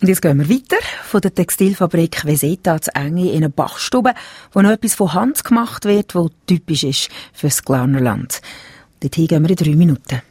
Und 0.00 0.08
jetzt 0.08 0.22
gehen 0.22 0.38
wir 0.38 0.48
weiter 0.48 0.76
von 1.04 1.20
der 1.20 1.34
Textilfabrik 1.34 2.24
Veseta 2.24 2.80
zu 2.80 2.94
Enge 2.94 3.30
in 3.30 3.36
eine 3.38 3.50
Bachstube, 3.50 4.12
wo 4.52 4.60
noch 4.60 4.70
etwas 4.70 4.94
von 4.94 5.14
Hand 5.14 5.42
gemacht 5.42 5.84
wird, 5.84 6.14
wo 6.14 6.30
typisch 6.46 6.84
ist 6.84 7.08
für 7.32 7.46
das 7.46 7.64
Glarnerland. 7.64 8.40
Dorthin 9.00 9.26
gehen 9.26 9.42
wir 9.42 9.50
in 9.50 9.56
drei 9.56 9.74
Minuten. 9.74 10.22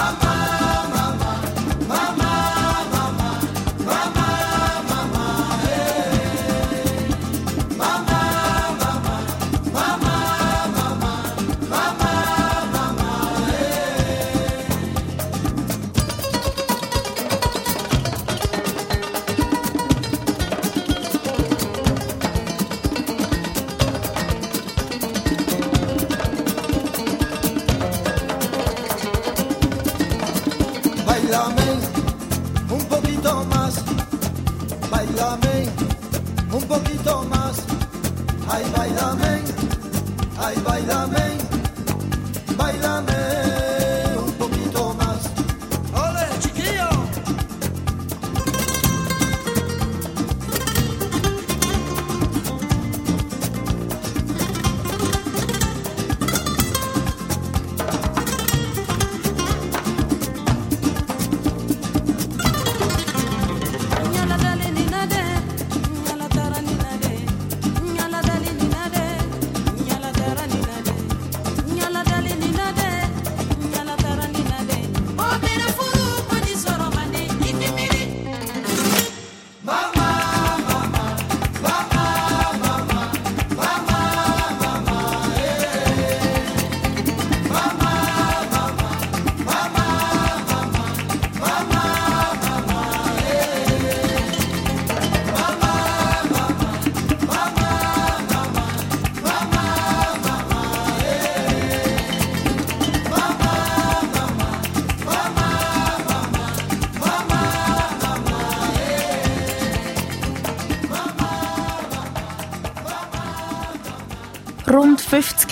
I'm. 0.00 0.29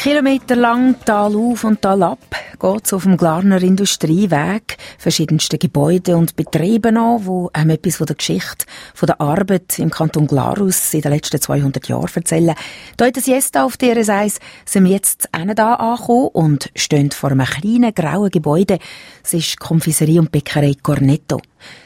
Kilometer 0.09 0.57
lang 0.57 0.95
Tal 1.05 1.37
auf 1.37 1.65
und 1.65 1.83
Tal 1.83 2.03
ab 2.03 2.19
geht's 2.59 2.95
auf 2.95 3.03
dem 3.03 3.19
Glarner 3.19 3.61
Industrieweg 3.61 4.79
verschiedenste 4.97 5.59
Gebäude 5.59 6.17
und 6.17 6.35
Betriebe 6.35 6.89
an, 6.89 7.27
wo 7.27 7.51
einem 7.53 7.71
etwas 7.71 7.97
von 7.97 8.07
der 8.07 8.17
Geschichte, 8.17 8.65
von 8.95 9.07
der 9.07 9.21
Arbeit 9.21 9.79
im 9.79 9.91
Kanton 9.91 10.27
Glarus 10.27 10.95
in 10.95 11.03
den 11.03 11.13
letzten 11.13 11.43
200 11.43 11.87
Jahren 11.89 12.09
erzählen. 12.15 12.55
Hier 12.99 13.07
in 13.07 13.13
der 13.13 13.23
Siesta 13.23 13.65
auf 13.65 13.77
DRS 13.77 14.09
1 14.09 14.41
sind 14.65 14.85
wir 14.87 14.93
jetzt 14.93 15.29
da 15.31 15.75
angekommen 15.75 16.29
und 16.33 16.71
stehen 16.75 17.11
vor 17.11 17.31
einem 17.31 17.45
kleinen 17.47 17.93
grauen 17.93 18.31
Gebäude. 18.31 18.79
Es 19.23 19.35
ist 19.35 19.53
die 19.53 19.57
Konfiserie 19.57 20.21
und 20.21 20.33
Bäckerei 20.33 20.73
Cornetto. 20.83 21.39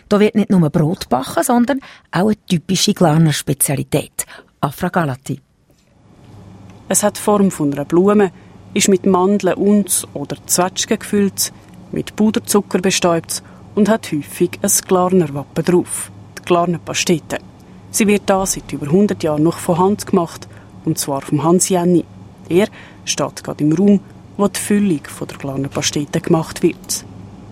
Da 0.08 0.20
wird 0.20 0.36
nicht 0.36 0.50
nur 0.50 0.70
Brot 0.70 1.08
backen, 1.08 1.42
sondern 1.42 1.80
auch 2.12 2.28
eine 2.28 2.36
typische 2.46 2.94
Glarner 2.94 3.32
Spezialität. 3.32 4.26
Afragalati. 4.60 5.40
Es 6.92 7.02
hat 7.02 7.16
die 7.16 7.22
Form 7.22 7.50
von 7.50 7.72
einer 7.72 7.86
Blume, 7.86 8.32
ist 8.74 8.90
mit 8.90 9.06
Mandeln 9.06 9.54
und 9.54 10.06
oder 10.12 10.36
Zwetschgen 10.44 10.98
gefüllt, 10.98 11.50
mit 11.90 12.14
Puderzucker 12.16 12.80
bestäubt 12.82 13.42
und 13.74 13.88
hat 13.88 14.12
häufig 14.12 14.58
ein 14.60 14.70
Glarner 14.86 15.32
Wappen 15.32 15.64
drauf, 15.64 16.12
die 16.38 16.42
Glarner 16.42 16.76
Pastete. 16.76 17.38
Sie 17.90 18.06
wird 18.06 18.24
da 18.26 18.44
seit 18.44 18.70
über 18.74 18.84
100 18.84 19.22
Jahren 19.22 19.42
noch 19.42 19.56
von 19.56 19.78
Hand 19.78 20.06
gemacht, 20.06 20.46
und 20.84 20.98
zwar 20.98 21.22
vom 21.22 21.42
Hans 21.42 21.70
Jenny. 21.70 22.04
Er 22.50 22.66
steht 23.06 23.42
gerade 23.42 23.64
im 23.64 23.72
Raum, 23.72 24.00
wo 24.36 24.48
die 24.48 24.60
Füllung 24.60 25.00
der 25.18 25.38
Glarner 25.38 25.68
Pastete 25.68 26.20
gemacht 26.20 26.62
wird. 26.62 27.06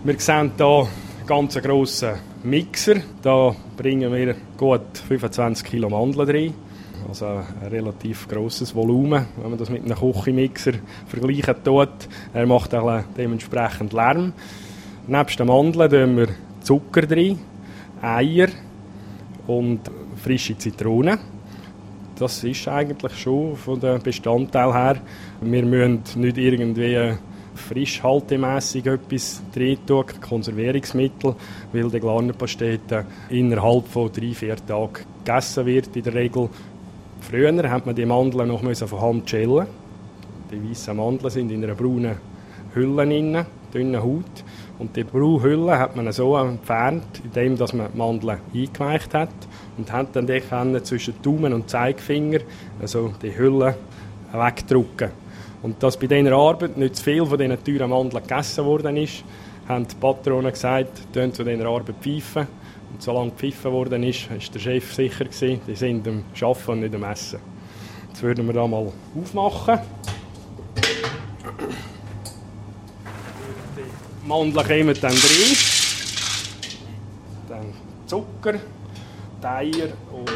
Wir 0.04 0.20
sehen 0.20 0.52
hier 0.54 0.66
einen 0.66 0.88
ganz 1.26 1.54
grossen 1.54 2.12
Mixer. 2.42 2.96
Da 3.22 3.56
bringen 3.78 4.12
wir 4.12 4.34
gut 4.58 4.98
25 5.08 5.64
Kilo 5.64 5.88
Mandeln 5.88 6.28
rein. 6.28 6.54
Also 7.10 7.26
ein 7.26 7.68
relativ 7.68 8.28
grosses 8.28 8.72
Volumen, 8.72 9.26
wenn 9.36 9.50
man 9.50 9.58
das 9.58 9.68
mit 9.68 9.82
einem 9.82 9.98
Küchenmixer 9.98 10.74
vergleichen 11.08 11.56
tut. 11.64 11.88
Er 12.32 12.46
macht 12.46 12.72
auch 12.72 13.02
dementsprechend 13.18 13.92
Lärm. 13.92 14.32
Nebst 15.08 15.40
den 15.40 15.48
Mandeln 15.48 15.90
tun 15.90 16.16
wir 16.16 16.28
Zucker 16.60 17.02
drin, 17.02 17.40
Eier 18.00 18.46
und 19.48 19.80
frische 20.22 20.56
Zitronen. 20.56 21.18
Das 22.16 22.44
ist 22.44 22.68
eigentlich 22.68 23.16
schon 23.16 23.56
von 23.56 23.80
den 23.80 24.00
Bestandteilen 24.00 24.72
her. 24.72 24.96
Wir 25.40 25.64
müssen 25.64 26.04
nicht 26.14 26.38
irgendwie 26.38 27.16
frischhaltemässig 27.56 28.86
etwas 28.86 29.42
drin 29.52 29.78
tun, 29.84 30.04
Konservierungsmittel, 30.20 31.34
weil 31.72 31.90
die 31.90 32.00
Glarnerpastete 32.00 33.04
innerhalb 33.30 33.88
von 33.88 34.12
drei, 34.12 34.32
vier 34.32 34.56
Tagen 34.56 35.04
gegessen 35.24 35.66
wird 35.66 35.96
in 35.96 36.02
der 36.02 36.14
Regel. 36.14 36.48
Früher 37.20 37.70
hat 37.70 37.86
man 37.86 37.94
die 37.94 38.06
Mandeln 38.06 38.48
noch 38.48 38.62
von 38.62 39.00
Hand 39.00 39.30
schälen. 39.30 39.66
Die 40.50 40.70
weißen 40.70 40.96
Mandeln 40.96 41.30
sind 41.30 41.50
in 41.50 41.62
einer 41.62 41.74
braunen 41.74 42.16
Hülle 42.74 43.06
drin, 43.06 43.44
dünnen 43.72 44.02
Haut. 44.02 44.44
Und 44.78 44.96
die 44.96 45.04
Brauhülle 45.04 45.78
hat 45.78 45.94
man 45.94 46.10
so 46.12 46.36
entfernt, 46.36 47.22
indem 47.22 47.56
man 47.58 47.68
die 47.92 47.98
Mandeln 47.98 48.38
eingeweicht 48.54 49.14
hat 49.14 49.28
und 49.76 49.92
hat 49.92 50.16
dann 50.16 50.26
die 50.26 50.42
zwischen 50.82 51.14
Daumen 51.22 51.52
und 51.52 51.68
Zeigefinger 51.68 52.40
also 52.80 53.12
die 53.22 53.36
Hülle 53.36 53.76
wegdrücken. 54.32 55.10
Und 55.62 55.82
dass 55.82 55.98
bei 55.98 56.06
dieser 56.06 56.32
Arbeit 56.32 56.78
nicht 56.78 56.96
zu 56.96 57.04
viel 57.04 57.26
von 57.26 57.38
diesen 57.38 57.62
teuren 57.62 57.90
Mandeln 57.90 58.22
gegessen 58.22 58.64
worden 58.64 58.96
ist, 58.96 59.22
haben 59.68 59.86
die 59.86 59.94
Patronen 59.96 60.50
gesagt, 60.50 61.12
tun 61.12 61.32
zu 61.32 61.44
dieser 61.44 61.66
Arbeit 61.66 61.96
pfeifen. 62.00 62.46
Solange 63.00 63.30
gepfiffen 63.30 63.72
worden 63.72 64.02
ist 64.02 64.28
der 64.54 64.58
Chef 64.58 64.92
sicher 64.92 65.24
gewesen, 65.24 65.62
die 65.66 65.74
sind 65.74 66.06
am 66.06 66.22
Arbeiten 66.38 66.70
und 66.70 66.80
nicht 66.80 66.94
am 66.94 67.04
Essen. 67.04 67.40
Jetzt 68.08 68.22
würden 68.22 68.46
wir 68.46 68.52
da 68.52 68.66
mal 68.66 68.92
aufmachen. 69.18 69.78
Die 73.76 74.28
Mandeln 74.28 74.66
kommen 74.66 74.98
dann 75.00 75.12
rein. 75.12 75.56
Dann 77.48 77.72
Zucker, 78.06 78.60
Eier 79.42 79.88
und 80.12 80.30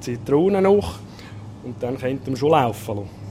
Zitrone 0.00 0.60
noch. 0.60 0.98
Und 1.62 1.82
dann 1.82 1.96
könnt 1.96 2.28
ihr 2.28 2.36
schon 2.36 2.50
laufen 2.50 2.96
lassen. 2.96 3.23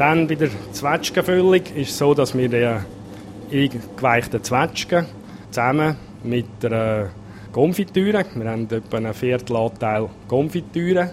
Dann 0.00 0.26
bei 0.26 0.34
der 0.34 0.48
Zwetschgenfüllung 0.72 1.62
ist 1.74 1.90
es 1.90 1.98
so, 1.98 2.14
dass 2.14 2.34
wir 2.34 2.48
die 2.48 3.54
eingeweichten 3.54 4.42
Zwetschgen 4.42 5.04
zusammen 5.50 5.94
mit 6.24 6.46
der 6.62 7.10
Konfitüre, 7.52 8.24
wir 8.34 8.50
haben 8.50 8.66
etwa 8.70 8.96
einen 8.96 9.12
Viertelanteil 9.12 10.08
Konfitüre 10.26 11.10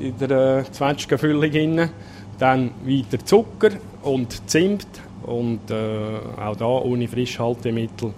in 0.00 0.16
der 0.16 0.30
äh, 0.30 0.64
Zwetschgenfüllung 0.72 1.50
drin, 1.50 1.90
dann 2.38 2.70
weiter 2.86 3.22
Zucker 3.22 3.72
und 4.02 4.48
Zimt 4.48 4.88
und 5.24 5.70
äh, 5.70 6.40
auch 6.40 6.56
da 6.56 6.64
ohne 6.64 7.08
Frischhaltemittel. 7.08 8.14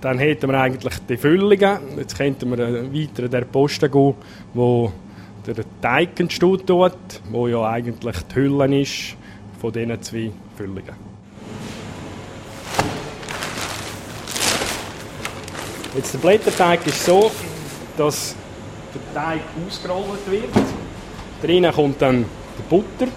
Dann 0.00 0.18
hätten 0.18 0.50
wir 0.50 0.60
eigentlich 0.60 0.98
die 1.08 1.16
Füllungen. 1.16 1.78
Jetzt 1.96 2.18
könnten 2.18 2.50
wir 2.50 2.92
weiter 2.92 3.28
der 3.28 3.42
Posten 3.42 3.88
gehen, 3.88 4.14
wo 4.52 4.90
der 5.46 5.64
Teig 5.80 6.18
entsteht 6.18 6.68
wo 6.68 7.46
ja 7.46 7.70
eigentlich 7.70 8.16
die 8.22 8.34
Hülle 8.34 8.80
ist 8.80 9.17
von 9.60 9.72
diesen 9.72 10.02
zwei 10.02 10.30
Füllungen. 10.56 10.94
Jetzt 15.94 16.14
der 16.14 16.18
Blätterteig 16.18 16.86
ist 16.86 17.04
so, 17.04 17.30
dass 17.96 18.34
der 18.94 19.22
Teig 19.22 19.40
ausgerollt 19.66 20.30
wird. 20.30 20.66
Drinnen 21.42 21.72
kommt 21.72 22.00
dann 22.00 22.24
die 22.58 22.62
Butter. 22.68 23.10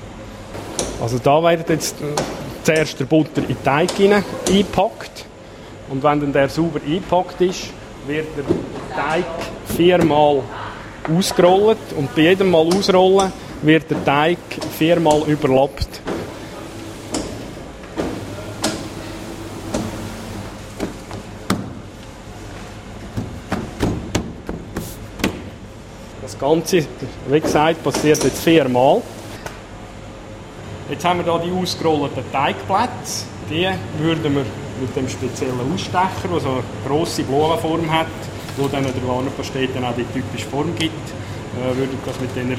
Also 1.02 1.20
da 1.20 1.44
wird 1.44 1.70
jetzt 1.70 1.96
zuerst 2.64 3.00
der 3.00 3.06
Butter 3.06 3.42
in 3.42 3.48
den 3.48 3.64
Teig 3.64 3.92
hinein 3.92 4.24
eingepackt. 4.48 5.26
Und 5.90 6.02
wenn 6.04 6.22
dann 6.22 6.34
der 6.34 6.50
sauber 6.50 6.80
eingepackt 6.86 7.42
ist, 7.42 7.70
wird 8.08 8.28
der 8.38 8.46
Teig 8.96 9.26
viermal 9.76 10.42
ausgerollt. 11.16 11.94
Und 11.98 12.16
bei 12.16 12.22
jedem 12.22 12.52
Mal 12.52 12.66
ausrollen 12.68 13.32
wird 13.62 13.92
der 13.92 14.04
Teig 14.04 14.38
viermal 14.78 15.24
überlappt. 15.28 16.02
Ganze, 26.42 26.84
wie 27.28 27.40
gesagt, 27.40 27.84
passiert 27.84 28.24
jetzt 28.24 28.44
viermal. 28.44 29.04
Jetzt 30.90 31.06
haben 31.06 31.24
wir 31.24 31.40
hier 31.40 31.44
die 31.46 31.62
ausgerollten 31.62 32.24
Teigplätze. 32.32 33.26
Die 33.48 33.70
würden 34.00 34.36
wir 34.36 34.46
mit 34.82 34.96
dem 34.96 35.08
speziellen 35.08 35.72
Ausstecher, 35.72 36.28
der 36.32 36.40
so 36.40 36.50
eine 36.50 36.64
grosse 36.88 37.22
Blumenform 37.22 37.92
hat, 37.92 38.08
wo 38.58 38.68
dann 38.68 38.84
der 38.84 39.08
Warnpastete 39.08 39.78
auch 39.88 39.94
die 39.96 40.06
typische 40.06 40.50
Form 40.50 40.76
gibt, 40.80 40.96
äh, 40.96 41.78
würde 41.78 41.94
das 42.04 42.20
mit, 42.20 42.32
dieser, 42.36 42.54
äh, 42.54 42.58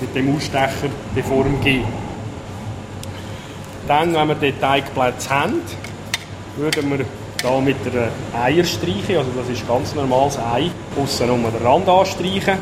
mit 0.00 0.14
dem 0.14 0.34
Ausstecher 0.34 0.88
die 1.14 1.22
Form 1.22 1.60
geben. 1.60 1.84
Dann, 3.86 4.14
wenn 4.14 4.28
wir 4.28 4.36
die 4.36 4.52
Teigplätze 4.52 5.28
haben, 5.28 5.60
würden 6.56 6.90
wir 6.96 7.04
hier 7.44 7.60
mit 7.60 7.76
der 7.92 8.08
Eierstreiche, 8.38 9.18
also 9.18 9.30
das 9.36 9.48
ist 9.50 9.66
ganz 9.68 9.94
normales 9.94 10.38
Ei, 10.38 10.70
aussen 11.00 11.30
um 11.30 11.42
den 11.42 11.66
Rand 11.66 11.88
anstreichen, 11.88 12.58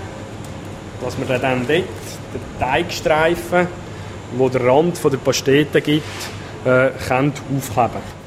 dass 1.03 1.18
wir 1.18 1.38
dann 1.38 1.66
dort 1.66 1.68
den 1.68 2.59
Teigstreifen, 2.59 3.68
wo 4.37 4.49
der 4.49 4.66
Rand 4.66 4.99
von 4.99 5.11
der 5.11 5.18
Pastete 5.18 5.81
gibt, 5.81 6.03
äh, 6.64 6.90
können 7.07 7.33
aufkleben. 7.57 8.23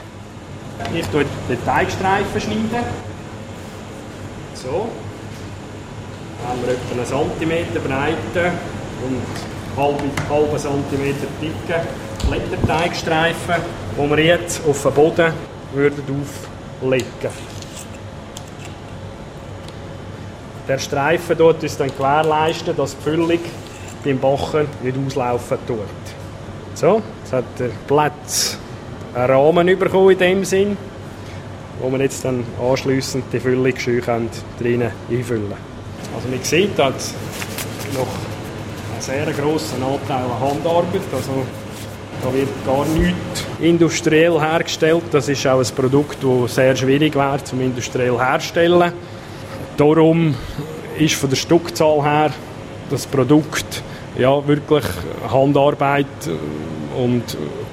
Ich 0.93 1.07
tue 1.07 1.25
den 1.49 1.65
Teigstreifen 1.65 2.41
schneiden. 2.41 2.85
So. 4.53 4.87
Dann 6.41 6.51
haben 6.51 6.59
wir 6.65 6.73
etwa 6.73 7.15
einen 7.15 7.29
Zentimeter 7.39 7.79
breite 7.79 8.51
und 9.03 9.21
halben 9.77 10.57
Zentimeter 10.57 11.27
dicke 11.41 11.81
Blätterteigstreifen, 12.29 13.55
die 13.97 14.09
wir 14.09 14.23
jetzt 14.23 14.61
auf 14.67 14.81
den 14.81 14.93
Boden 14.93 15.54
würden 15.75 16.03
auflegen. 16.81 17.31
Der 20.67 20.79
Streifen 20.79 21.37
dort 21.37 21.63
ist 21.63 21.79
dann 21.79 21.89
gewährleisten, 21.89 22.75
dass 22.75 22.97
die 22.97 23.03
Füllung 23.03 23.39
beim 24.03 24.19
Backen 24.19 24.67
nicht 24.81 24.97
auslaufen 25.05 25.57
tut. 25.67 25.79
So, 26.73 27.01
jetzt 27.21 27.33
hat 27.33 27.45
der 27.59 27.69
Platz 27.87 28.57
einen 29.13 29.31
Rahmen 29.31 29.79
bekommen 29.79 30.11
in 30.11 30.17
dem 30.17 30.45
Sinn, 30.45 30.77
wo 31.79 31.89
wir 31.91 31.99
jetzt 31.99 32.25
dann 32.25 32.43
anschliessend 32.59 33.25
die 33.31 33.39
Füllung 33.39 33.77
schön 33.77 34.29
drinnen 34.59 34.91
einfüllen 35.09 35.53
Also 36.15 36.27
man 36.29 36.43
sieht, 36.43 36.77
hat 36.79 36.95
noch 37.93 38.07
einen 38.91 39.01
sehr 39.01 39.25
grossen 39.33 39.83
Anteil 39.83 40.25
an 40.25 40.39
Handarbeit, 40.39 41.01
also 41.13 41.45
da 42.23 42.33
wird 42.33 42.49
gar 42.65 42.85
nichts 42.85 43.34
industriell 43.65 44.39
hergestellt. 44.39 45.03
Das 45.11 45.27
ist 45.27 45.45
auch 45.47 45.59
ein 45.59 45.75
Produkt, 45.75 46.17
das 46.23 46.55
sehr 46.55 46.75
schwierig 46.75 47.15
wäre 47.15 47.43
zum 47.43 47.61
industriell 47.61 48.17
herzustellen. 48.17 48.93
Darum 49.75 50.35
ist 50.97 51.15
von 51.15 51.29
der 51.29 51.37
Stückzahl 51.37 52.03
her 52.03 52.31
das 52.89 53.07
Produkt 53.07 53.83
ja, 54.17 54.47
wirklich 54.47 54.85
Handarbeit 55.29 56.05
äh, 56.27 56.97
und 56.97 57.23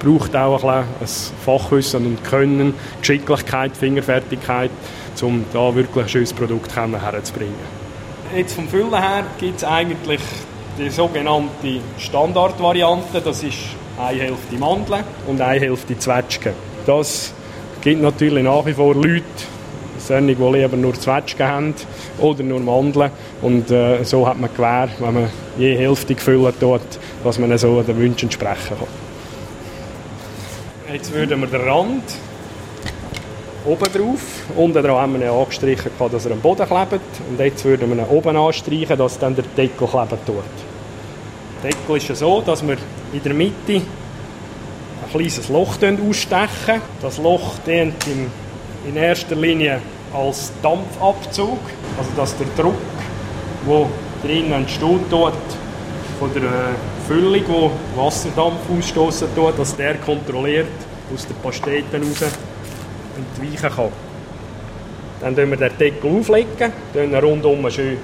braucht 0.00 0.34
auch 0.34 0.64
ein, 0.64 0.84
bisschen 0.98 1.34
ein 1.34 1.44
Fachwissen 1.44 2.06
und 2.06 2.24
Können, 2.24 2.74
Geschicklichkeit, 3.00 3.76
Fingerfertigkeit, 3.76 4.70
um 5.20 5.44
da 5.52 5.72
wirklich 5.74 6.04
ein 6.04 6.08
schönes 6.08 6.32
Produkt 6.32 6.74
herzubringen. 6.74 7.54
Jetzt 8.34 8.54
vom 8.54 8.66
Füllen 8.66 8.90
her 8.90 9.24
gibt 9.38 9.58
es 9.58 9.64
eigentlich 9.64 10.20
die 10.78 10.90
sogenannte 10.90 11.80
Standardvariante, 11.98 13.20
das 13.20 13.42
ist 13.42 13.58
eine 14.02 14.20
Hälfte 14.20 14.56
Mandeln 14.58 15.04
und 15.26 15.40
eine 15.40 15.60
Hälfte 15.60 15.98
Zwetschgen. 15.98 16.52
Das 16.86 17.32
gibt 17.80 18.02
natürlich 18.02 18.44
nach 18.44 18.64
wie 18.66 18.72
vor 18.72 18.94
Leute, 18.94 19.22
solche, 19.98 20.34
die 20.34 20.42
lieber 20.42 20.76
nur 20.76 20.94
Zwetschgen 20.94 21.46
haben 21.46 21.74
oder 22.18 22.42
nur 22.42 22.60
Mandeln. 22.60 23.10
Und 23.40 23.70
äh, 23.70 24.02
so 24.04 24.26
hat 24.26 24.40
man 24.40 24.50
Gewähr, 24.54 24.88
wenn 24.98 25.14
man 25.14 25.30
je 25.58 25.76
Hälfte 25.76 26.14
gefüllt 26.14 26.58
tut, 26.60 26.80
dass 27.22 27.38
man 27.38 27.56
so 27.58 27.82
den 27.82 27.98
Wünschen 27.98 28.26
entsprechen 28.26 28.76
kann. 28.78 28.88
Jetzt 30.92 31.12
würden 31.12 31.40
wir 31.40 31.46
den 31.46 31.60
Rand 31.60 32.02
oben 33.64 33.92
drauf. 33.92 34.20
Unten 34.56 34.82
dran 34.82 34.96
haben 34.96 35.14
wir 35.14 35.26
ihn 35.26 35.32
angestrichen, 35.32 35.90
dass 36.10 36.26
er 36.26 36.32
am 36.32 36.40
Boden 36.40 36.66
klebt. 36.66 36.92
Und 37.30 37.38
jetzt 37.38 37.64
würden 37.64 37.88
wir 37.88 38.04
ihn 38.04 38.10
oben 38.10 38.36
anstreichen, 38.36 38.98
dass 38.98 39.18
dann 39.18 39.36
der 39.36 39.44
Deckel 39.56 39.86
kleben 39.86 40.18
tut. 40.26 40.71
Der 41.62 41.70
Deckel 41.70 41.96
ist 41.96 42.08
ja 42.08 42.14
so, 42.16 42.40
dass 42.40 42.66
wir 42.66 42.76
in 43.12 43.22
der 43.22 43.34
Mitte 43.34 43.74
ein 43.74 45.10
kleines 45.12 45.48
Loch 45.48 45.76
ausstechen. 45.76 46.80
Das 47.00 47.18
Loch 47.18 47.54
dient 47.64 47.94
in, 48.86 48.96
erster 48.96 49.36
Linie 49.36 49.80
als 50.12 50.50
Dampfabzug, 50.60 51.60
also 51.96 52.10
dass 52.16 52.36
der 52.36 52.48
Druck, 52.56 52.74
der 53.68 53.86
drinnen 54.24 54.52
entsteht, 54.52 55.00
dort 55.08 55.34
von 56.18 56.34
der 56.34 56.74
Füllung, 57.06 57.44
die 57.44 57.98
Wasserdampf 57.98 58.58
ausstoßen 58.76 59.28
tut, 59.36 59.56
dass 59.56 59.76
der 59.76 59.94
kontrolliert 59.98 60.66
aus 61.14 61.26
den 61.26 61.36
Pasteten 61.36 62.02
raus 62.02 62.24
entweichen 63.16 63.76
kann. 63.76 63.88
Dann 65.20 65.36
tun 65.36 65.50
wir 65.50 65.56
den 65.56 65.78
Deckel 65.78 66.18
auflegen, 66.18 66.72
dann 66.92 67.14
rundum 67.14 67.70
schön 67.70 67.98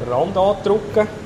den 0.00 0.12
Rand 0.12 0.36
andrücken. 0.36 1.21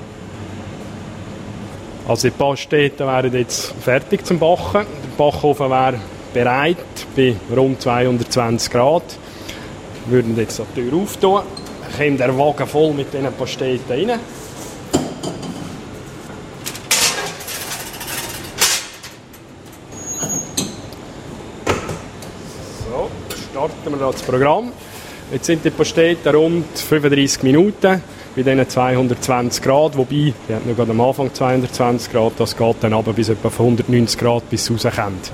Also 2.09 2.29
die 2.29 2.35
Pasteten 2.37 3.05
wären 3.05 3.35
jetzt 3.35 3.75
fertig 3.81 4.25
zum 4.25 4.39
Backen. 4.39 4.87
Der 4.87 5.17
Backofen 5.19 5.69
wäre 5.69 5.99
bereit 6.33 6.77
bei 7.17 7.35
rund 7.55 7.83
220 7.83 8.71
Grad. 8.71 9.03
Wir 10.07 10.19
würden 10.19 10.37
jetzt 10.37 10.63
die 10.77 10.81
Tür 10.81 11.01
auftun. 11.03 11.43
Dann 11.99 12.07
kommt 12.07 12.21
der 12.21 12.39
Wagen 12.39 12.67
voll 12.69 12.93
mit 12.93 13.13
diesen 13.13 13.33
Pasteten 13.33 14.11
rein. 14.11 14.21
So, 22.89 23.11
starten 23.51 23.99
wir 23.99 24.13
das 24.13 24.23
Programm. 24.23 24.73
Jetzt 25.33 25.47
sind 25.47 25.65
die 25.65 25.71
Pasteten 25.71 26.37
rund 26.37 26.79
35 26.79 27.43
Minuten 27.43 28.01
bei 28.37 28.43
diesen 28.43 28.68
220 28.68 29.64
Grad, 29.64 29.97
wobei, 29.97 30.34
die 30.47 30.55
hat 30.55 30.66
noch 30.66 30.76
gerade 30.76 30.91
am 30.91 31.01
Anfang 31.01 31.32
220 31.32 32.12
Grad, 32.12 32.34
das 32.37 32.55
geht 32.55 32.76
dann 32.82 32.93
aber 32.93 33.14
bis 33.14 33.30
etwa 33.30 33.49
auf 33.49 33.59
190 33.59 34.20
Grad, 34.20 34.51
bis 34.51 34.68
es 34.68 34.84
rauskommt. 34.84 35.32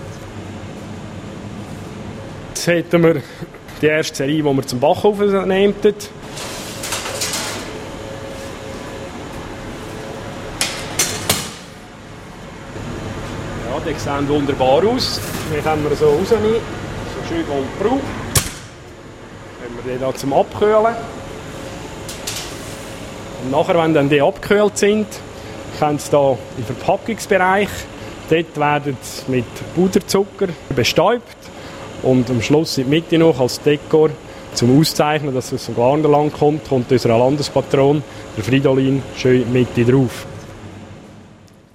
Jetzt 2.50 2.66
hätten 2.68 3.02
wir 3.02 3.20
die 3.80 3.86
erste 3.86 4.18
Serie, 4.18 4.36
die 4.36 4.44
wir 4.44 4.62
zum 4.64 4.78
Backofen 4.78 5.48
nehmen. 5.48 5.74
Ja, 13.68 13.80
die 13.84 13.98
sehen 13.98 14.28
wunderbar 14.28 14.86
aus. 14.86 15.20
Die 15.52 15.60
können 15.60 15.88
wir 15.88 15.96
so 15.96 16.10
rausnehmen, 16.10 16.54
so 16.54 17.28
schön 17.28 17.44
goldbraun. 17.48 18.00
Wenn 19.60 19.84
wir 19.84 19.94
die 19.94 20.00
da 20.00 20.14
zum 20.14 20.32
Abkühlen. 20.34 20.94
Und 23.44 23.50
nachher, 23.50 23.76
wenn 23.76 23.92
dann 23.92 24.08
die 24.08 24.22
abgekühlt 24.22 24.78
sind, 24.78 25.06
können 25.78 25.98
sie 25.98 26.10
da 26.10 26.36
im 26.56 26.64
Verpackungsbereich, 26.64 27.68
dort 28.30 28.56
werden 28.56 28.96
sie 29.00 29.30
mit 29.30 29.74
Puderzucker 29.74 30.48
bestäubt 30.74 31.36
und 32.02 32.30
am 32.30 32.40
Schluss 32.40 32.78
in 32.78 32.84
die 32.84 32.90
Mitte 32.90 33.18
noch 33.18 33.40
als 33.40 33.60
Dekor 33.60 34.10
zum 34.54 34.78
Auszeichnen, 34.78 35.34
dass 35.34 35.50
es 35.50 35.66
dem 35.66 35.74
Glarnerland 35.74 36.32
kommt, 36.34 36.68
kommt 36.68 36.92
unser 36.92 37.18
Landespatron, 37.18 38.02
der 38.36 38.44
Fridolin, 38.44 39.02
schön 39.16 39.50
Mitte 39.52 39.84
drauf. 39.84 40.26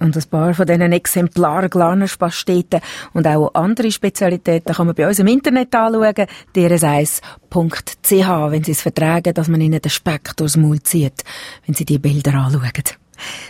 Und 0.00 0.16
ein 0.16 0.24
paar 0.30 0.54
von 0.54 0.66
diesen 0.66 0.92
Exemplaren 0.92 1.70
Glanerspasteten 1.70 2.80
und 3.14 3.26
auch 3.26 3.54
andere 3.54 3.90
Spezialitäten 3.90 4.74
kann 4.74 4.86
man 4.86 4.94
bei 4.94 5.08
uns 5.08 5.18
im 5.18 5.26
Internet 5.26 5.74
anschauen, 5.74 6.26
drs1.ch, 6.54 8.50
wenn 8.50 8.64
Sie 8.64 8.72
es 8.72 8.82
vertragen, 8.82 9.34
dass 9.34 9.48
man 9.48 9.60
Ihnen 9.60 9.80
den 9.80 9.90
Speck 9.90 10.36
durchs 10.36 10.56
Maul 10.56 10.80
zieht, 10.82 11.24
wenn 11.66 11.74
Sie 11.74 11.84
die 11.84 11.98
Bilder 11.98 12.34
anschauen. 12.34 12.72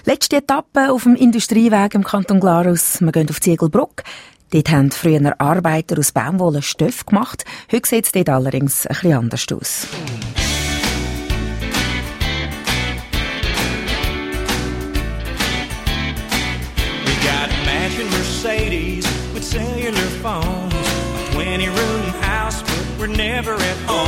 Letzte 0.04 0.36
Etappe 0.36 0.90
auf 0.90 1.02
dem 1.02 1.14
Industrieweg 1.14 1.94
im 1.94 2.04
Kanton 2.04 2.40
Glarus. 2.40 3.00
Wir 3.00 3.12
gehen 3.12 3.28
auf 3.28 3.40
Ziegelbruck. 3.40 4.02
Dort 4.50 4.70
haben 4.70 4.90
früher 4.90 5.38
Arbeiter 5.38 5.98
aus 5.98 6.12
Baumwolle 6.12 6.62
Stoff 6.62 7.04
gemacht. 7.04 7.44
Heute 7.70 7.88
sieht 7.88 8.06
es 8.06 8.12
dort 8.12 8.30
allerdings 8.30 8.86
ein 8.86 8.94
bisschen 8.94 9.12
anders 9.12 9.46
aus. 9.52 9.86
Mercedes 18.68 19.06
with 19.32 19.44
cellular 19.44 19.96
phones. 20.20 20.74
A 20.74 21.32
20 21.32 21.68
room 21.68 22.02
house, 22.20 22.60
but 22.60 22.86
we're 22.98 23.06
never 23.06 23.54
at 23.54 23.76
home. 23.86 24.07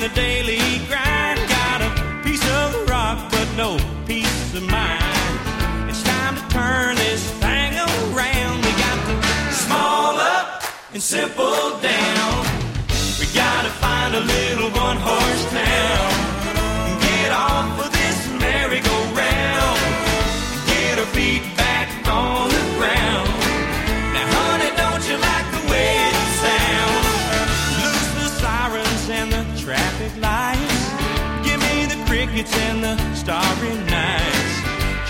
The 0.00 0.08
daily 0.14 0.58
grind. 0.88 1.38
Got 1.48 1.82
a 1.82 2.22
piece 2.24 2.42
of 2.50 2.72
the 2.72 2.84
rock, 2.90 3.30
but 3.30 3.46
no 3.54 3.76
peace 4.06 4.54
of 4.54 4.62
mind. 4.62 5.90
It's 5.90 6.02
time 6.02 6.36
to 6.36 6.42
turn 6.48 6.96
this 6.96 7.30
thing 7.32 7.72
around. 7.76 8.56
We 8.64 8.72
got 8.86 8.98
to 9.08 9.52
small 9.52 10.16
up 10.18 10.64
and 10.94 11.02
simple 11.02 11.78
down. 11.82 12.46
We 13.20 13.26
gotta 13.34 13.68
find 13.84 14.14
a 14.14 14.20
little 14.20 14.70
one 14.70 14.96
horse 14.96 15.44
town. 15.52 15.69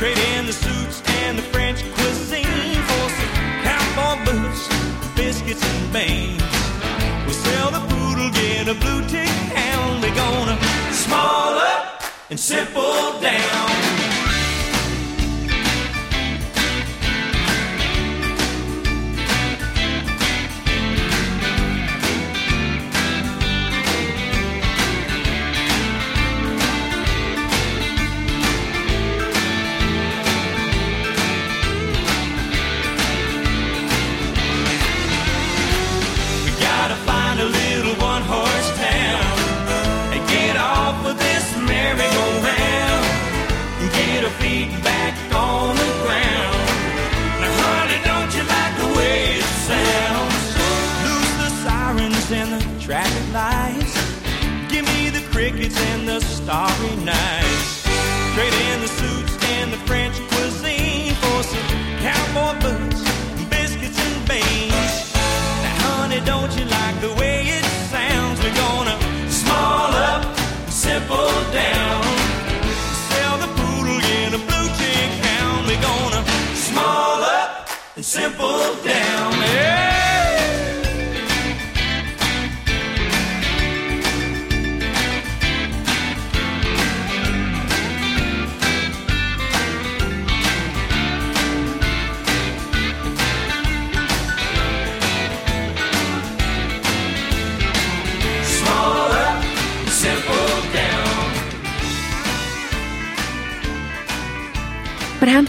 Trade 0.01 0.17
in 0.17 0.47
the 0.47 0.53
suits 0.55 1.03
and 1.25 1.37
the 1.37 1.43
French 1.43 1.85
cuisine 1.93 2.83
for 2.89 3.11
some 3.11 3.33
cowboy 3.63 4.25
boots, 4.25 4.67
biscuits 5.15 5.63
and 5.63 5.93
beans. 5.93 6.43
We 7.27 7.35
sell 7.35 7.71
the 7.71 7.81
poodle, 7.81 8.31
get 8.31 8.67
a 8.69 8.73
blue 8.81 9.07
tick 9.09 9.29
hound. 9.29 10.03
We're 10.03 10.15
gonna 10.15 10.59
small 10.91 11.59
up 11.59 12.03
and 12.31 12.41
simple 12.41 13.21
down. 13.21 13.70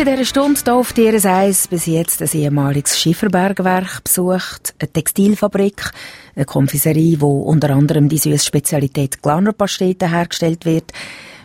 In 0.02 0.08
dieser 0.08 0.26
Stunde 0.26 0.60
hier 0.64 0.74
auf 0.74 0.94
Tieres 0.94 1.28
1 1.28 1.68
bis 1.68 1.86
jetzt 1.86 2.24
ein 2.24 2.30
ehemaliges 2.34 3.00
Schifferbergwerk 3.00 4.04
besucht, 4.04 4.74
eine 4.80 4.92
Textilfabrik, 4.92 5.92
eine 6.36 6.46
Konfiserie, 6.46 7.22
wo 7.22 7.42
unter 7.42 7.70
anderem 7.70 8.10
die 8.10 8.18
süße 8.18 8.44
Spezialität 8.44 9.22
Glarner 9.22 9.54
Pastete 9.54 10.10
hergestellt 10.10 10.66
wird. 10.66 10.92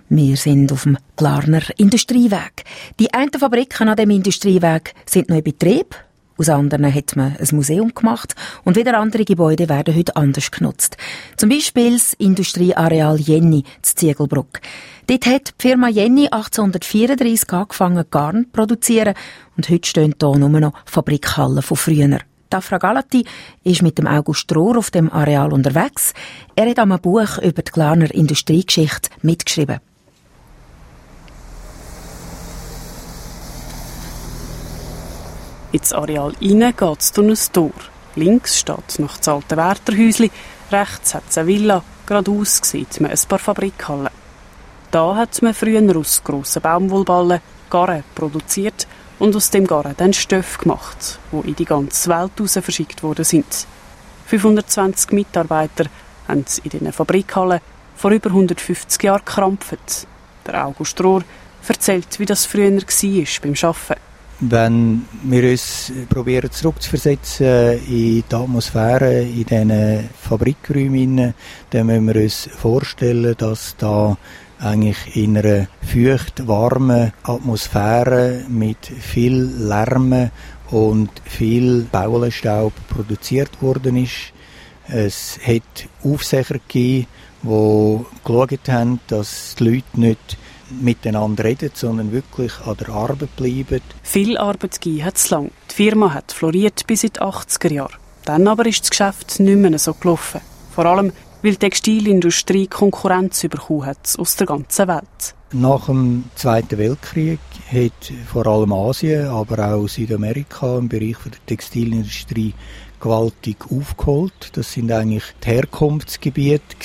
Wir 0.09 0.37
sind 0.37 0.73
auf 0.73 0.85
dem 0.85 0.97
Glarner 1.17 1.65
Industrieweg. 1.77 2.65
Die 2.99 3.13
einen 3.13 3.31
Fabriken 3.31 3.91
an 3.91 3.97
dem 3.97 4.09
Industrieweg 4.09 4.95
sind 5.05 5.29
noch 5.29 5.37
in 5.37 5.45
Betrieb. 5.45 5.95
Aus 6.39 6.51
anderen 6.51 6.93
hat 6.93 7.17
man 7.17 7.35
ein 7.37 7.57
Museum 7.57 7.95
gemacht 7.95 8.35
und 8.65 8.77
wieder 8.77 8.99
andere 8.99 9.25
Gebäude 9.25 9.71
werden 9.71 9.95
heute 9.97 10.17
anders 10.17 10.51
genutzt. 10.51 10.99
Zum 11.37 11.49
Beispiel 11.49 11.95
das 11.95 12.13
Industrieareal 12.13 13.19
Jenny, 13.19 13.65
das 13.81 13.95
Ziegelbruck. 13.95 14.61
Dort 15.07 15.27
hat 15.27 15.55
die 15.59 15.69
Firma 15.69 15.89
Jenny 15.89 16.27
1834 16.27 17.51
angefangen, 17.53 18.05
Garn 18.11 18.45
zu 18.45 18.51
produzieren 18.51 19.15
und 19.57 19.69
heute 19.71 19.89
stehen 19.89 20.15
hier 20.21 20.37
nur 20.37 20.49
noch 20.61 20.75
Fabrikhallen 20.85 21.63
von 21.63 21.77
früher. 21.77 22.19
Dafra 22.51 22.79
Galati 22.79 23.25
ist 23.65 23.83
mit 23.83 23.99
dem 23.99 24.07
August 24.07 24.55
Rohr 24.55 24.77
auf 24.77 24.91
dem 24.91 25.11
Areal 25.11 25.53
unterwegs. 25.53 26.13
Er 26.55 26.69
hat 26.69 26.79
am 26.79 26.97
Buch 27.01 27.39
über 27.39 27.63
die 27.63 27.73
Glarner 27.73 28.15
Industriegeschichte 28.15 29.11
mitgeschrieben. 29.23 29.81
Ins 35.77 35.93
Areal 35.93 36.33
rein 36.41 36.75
geht 36.75 37.01
es 37.01 37.13
durch 37.13 37.29
ein 37.29 37.53
Tor. 37.53 37.71
Links 38.15 38.61
steht 38.61 38.99
noch 38.99 39.19
das 39.19 39.29
alte 39.29 39.59
Wärterhäuschen, 39.59 40.31
rechts 40.73 41.15
hat 41.15 41.25
es 41.29 41.37
eine 41.37 41.49
Villa, 41.49 41.85
geradeaus 42.07 42.63
sieht 42.65 42.99
man 42.99 43.11
ein 43.11 43.19
paar 43.29 43.39
Fabrikhallen. 43.39 44.09
Da 44.91 45.17
hat 45.17 45.43
man 45.43 45.53
früher 45.53 45.95
aus 45.95 46.25
grossen 46.25 46.63
Baumwollballen 46.63 47.43
Garn 47.69 48.05
produziert 48.15 48.87
und 49.19 49.37
aus 49.37 49.51
dem 49.51 49.67
Garn 49.67 49.93
dann 49.99 50.15
Stoff 50.15 50.57
gemacht, 50.57 51.19
wo 51.31 51.43
in 51.43 51.57
die 51.57 51.67
ganze 51.67 52.09
Welt 52.09 52.33
raus 52.41 52.59
verschickt 52.63 53.03
worden 53.03 53.27
sind. 53.27 53.67
520 54.29 55.13
Mitarbeiter 55.13 55.91
haben 56.27 56.47
in 56.65 56.71
diesen 56.71 56.91
Fabrikhallen 56.91 57.61
vor 57.97 58.13
über 58.13 58.31
150 58.31 59.03
Jahren 59.03 59.27
gekrampft. 59.27 60.07
Der 60.47 60.67
August 60.69 60.99
Rohr 61.03 61.23
erzählt, 61.69 62.19
wie 62.19 62.25
das 62.25 62.47
früher 62.47 62.73
war 62.73 62.81
beim 63.43 63.55
Arbeiten. 63.63 64.07
Wenn 64.41 65.07
wir 65.23 65.51
uns 65.51 65.91
probieren 66.11 66.51
zurückzuversetzen 66.51 67.81
in 67.89 68.23
die 68.31 68.35
Atmosphäre 68.35 69.23
in 69.23 69.45
diesen 69.47 70.11
Fabrikräumen, 70.21 71.33
dann 71.71 71.87
müssen 71.87 72.07
wir 72.07 72.23
uns 72.23 72.47
vorstellen, 72.55 73.35
dass 73.39 73.77
da 73.79 74.19
eigentlich 74.59 75.17
in 75.17 75.39
einer 75.39 75.69
feucht 75.81 76.47
warmen 76.47 77.15
Atmosphäre 77.23 78.45
mit 78.51 78.85
viel 78.87 79.37
Lärm 79.37 80.31
und 80.71 81.11
viel 81.25 81.87
Baulenstaub 81.91 82.75
produziert 82.91 83.63
worden 83.63 83.97
ist. 83.97 84.35
Es 84.87 85.39
hat 85.47 85.89
Aufseher 86.05 86.45
gegeben, 86.45 87.07
die 87.43 88.01
geschaut 88.23 88.69
haben, 88.69 89.01
dass 89.07 89.55
die 89.59 89.65
Leute 89.65 90.01
nicht 90.01 90.37
miteinander 90.71 91.45
reden, 91.45 91.71
sondern 91.75 92.13
wirklich 92.13 92.53
an 92.65 92.77
der 92.77 92.89
Arbeit 92.91 93.35
bleiben. 93.37 93.81
Viel 94.03 94.37
Arbeit 94.37 94.81
gegeben 94.81 95.05
hat 95.05 95.17
es 95.17 95.31
lang. 95.31 95.51
Die 95.71 95.75
Firma 95.75 96.13
hat 96.13 96.33
floriert 96.33 96.87
bis 96.87 97.05
in 97.05 97.13
die 97.15 97.21
80er 97.21 97.73
Jahre. 97.73 97.93
Dann 98.25 98.49
aber 98.49 98.67
ist 98.67 98.83
das 98.83 98.91
Geschäft 98.91 99.39
nicht 99.41 99.57
mehr 99.57 99.79
so 99.79 99.95
gelaufen. 99.95 100.41
Vor 100.75 100.87
allem, 100.87 101.13
weil 101.43 101.53
die 101.53 101.59
Textilindustrie 101.59 102.67
Konkurrenz 102.67 103.43
bekommen 103.43 103.87
hat 103.87 104.15
aus 104.19 104.37
der 104.37 104.47
ganzen 104.47 104.89
Welt. 104.89 105.35
Nach 105.53 105.87
dem 105.87 106.25
Zweiten 106.35 106.77
Weltkrieg 106.77 107.39
hat 107.71 108.13
vor 108.27 108.47
allem 108.49 108.73
Asien, 108.73 109.29
aber 109.29 109.75
auch 109.75 109.87
Südamerika 109.87 110.77
im 110.79 110.89
Bereich 110.89 111.19
der 111.25 111.47
Textilindustrie 111.47 112.53
gewaltig 112.99 113.59
aufgeholt. 113.71 114.51
Das 114.55 114.73
sind 114.73 114.91
eigentlich 114.91 115.23
die 115.45 115.51
Herkunftsgebiete 115.51 116.77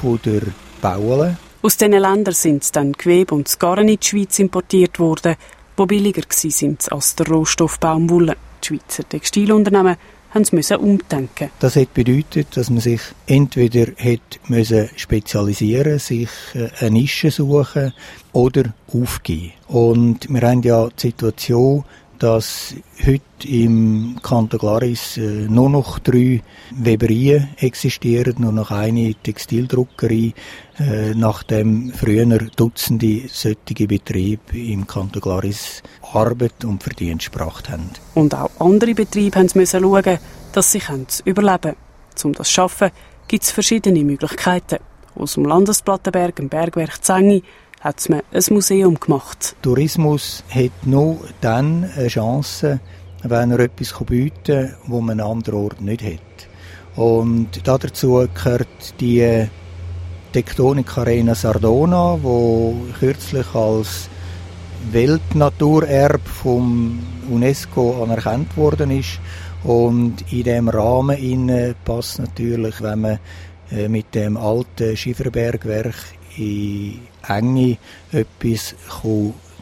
von 0.00 0.18
der 0.24 0.42
Baule. 0.80 1.36
Aus 1.66 1.76
diesen 1.76 1.94
Ländern 1.94 2.32
sind 2.32 2.76
dann 2.76 2.92
Gewebe 2.92 3.34
und 3.34 3.48
das 3.48 3.58
Garn 3.58 3.88
in 3.88 3.98
die 3.98 4.06
Schweiz 4.06 4.38
importiert 4.38 5.00
worden, 5.00 5.34
die 5.76 5.86
billiger 5.86 6.22
sind 6.30 6.92
als 6.92 7.16
der 7.16 7.26
Rohstoff 7.26 7.80
Baumwolle. 7.80 8.36
Die 8.62 8.68
Schweizer 8.68 9.08
Textilunternehmen 9.08 9.96
mussten 10.52 10.76
umdenken. 10.76 11.50
Das 11.58 11.74
hat 11.74 11.92
bedeutet, 11.92 12.56
dass 12.56 12.70
man 12.70 12.78
sich 12.78 13.00
entweder 13.26 13.86
hat 13.98 14.38
müssen 14.46 14.90
spezialisieren, 14.94 15.98
sich 15.98 16.28
äh, 16.54 16.68
eine 16.78 16.92
Nische 16.92 17.32
suchen 17.32 17.92
oder 18.32 18.72
aufgeben. 18.86 19.52
Und 19.66 20.32
wir 20.32 20.42
haben 20.48 20.62
ja 20.62 20.88
die 20.90 21.00
Situation, 21.08 21.82
dass 22.18 22.74
heute 23.04 23.22
im 23.48 24.16
Kanton 24.22 24.58
Glaris 24.58 25.16
äh, 25.16 25.46
nur 25.48 25.70
noch 25.70 25.98
drei 25.98 26.42
Weberien 26.70 27.48
existieren, 27.58 28.36
nur 28.38 28.52
noch 28.52 28.70
eine 28.70 29.14
Textildruckerei, 29.14 30.32
äh, 30.78 31.14
nachdem 31.14 31.92
früher 31.92 32.26
Dutzende 32.56 33.22
solche 33.28 33.86
Betriebe 33.86 34.58
im 34.58 34.86
Kanton 34.86 35.20
Glaris 35.20 35.82
Arbeit 36.12 36.64
und 36.64 36.82
Verdienst 36.82 37.32
gebracht 37.32 37.68
haben. 37.68 37.90
Und 38.14 38.34
auch 38.34 38.50
andere 38.58 38.94
Betriebe 38.94 39.46
müssen 39.54 39.80
schauen, 39.80 40.18
dass 40.52 40.72
sie 40.72 40.80
überleben 41.24 41.60
können. 41.60 41.76
Um 42.24 42.32
das 42.32 42.48
zu 42.48 42.54
schaffen, 42.54 42.90
gibt 43.28 43.44
es 43.44 43.50
verschiedene 43.50 44.02
Möglichkeiten. 44.04 44.78
Aus 45.14 45.34
dem 45.34 45.44
Landesplattenberg, 45.44 46.36
dem 46.36 46.48
Bergwerk 46.48 47.02
Zengi, 47.04 47.42
hat 47.80 48.08
man 48.08 48.22
ein 48.32 48.42
Museum 48.50 48.98
gemacht. 48.98 49.56
Tourismus 49.62 50.42
hat 50.50 50.86
nur 50.86 51.18
dann 51.40 51.90
eine 51.96 52.08
Chance, 52.08 52.80
wenn 53.22 53.50
er 53.50 53.60
etwas 53.60 53.94
bieten 54.04 54.68
kann, 54.68 54.76
was 54.86 55.02
man 55.02 55.20
an 55.20 55.30
anderen 55.30 55.64
Ort 55.64 55.80
nicht 55.80 56.02
hat. 56.02 56.20
Und 56.96 57.48
dazu 57.64 58.26
gehört 58.34 59.00
die 59.00 59.46
Tektonik 60.32 60.96
Arena 60.98 61.34
Sardona, 61.34 62.18
wo 62.22 62.74
kürzlich 62.98 63.54
als 63.54 64.08
Weltnaturerbe 64.92 66.28
vom 66.28 66.98
UNESCO 67.30 68.02
anerkannt 68.02 68.56
worden 68.56 68.90
ist. 68.90 69.18
Und 69.64 70.30
in 70.32 70.44
dem 70.44 70.68
Rahmen 70.68 71.74
passt 71.84 72.18
natürlich, 72.18 72.80
wenn 72.82 73.00
man 73.00 73.18
äh, 73.70 73.88
mit 73.88 74.14
dem 74.14 74.36
alten 74.36 74.96
Schieferbergwerk 74.96 75.96
in 76.36 77.00
Enge 77.26 77.78
etwas 78.12 78.74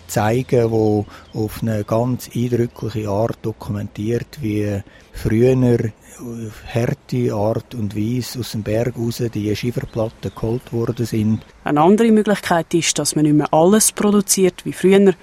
zeigen 0.06 0.70
wo 0.70 1.06
auf 1.32 1.62
eine 1.62 1.84
ganz 1.84 2.30
eindrückliche 2.34 3.08
Art 3.08 3.38
dokumentiert, 3.42 4.38
wie 4.40 4.82
früher 5.12 5.90
auf 6.20 6.62
harte 6.72 7.34
Art 7.34 7.74
und 7.74 7.96
Weise 7.96 8.38
aus 8.38 8.52
dem 8.52 8.62
Berg 8.62 8.96
raus 8.96 9.22
die 9.32 9.54
Schieferplatten 9.56 10.30
geholt 10.34 10.72
worden 10.72 11.06
sind. 11.06 11.40
Eine 11.64 11.80
andere 11.80 12.12
Möglichkeit 12.12 12.72
ist, 12.74 12.98
dass 12.98 13.16
man 13.16 13.24
nicht 13.24 13.34
mehr 13.34 13.52
alles 13.52 13.92
produziert 13.92 14.64
wie 14.64 14.72
früher, 14.72 15.14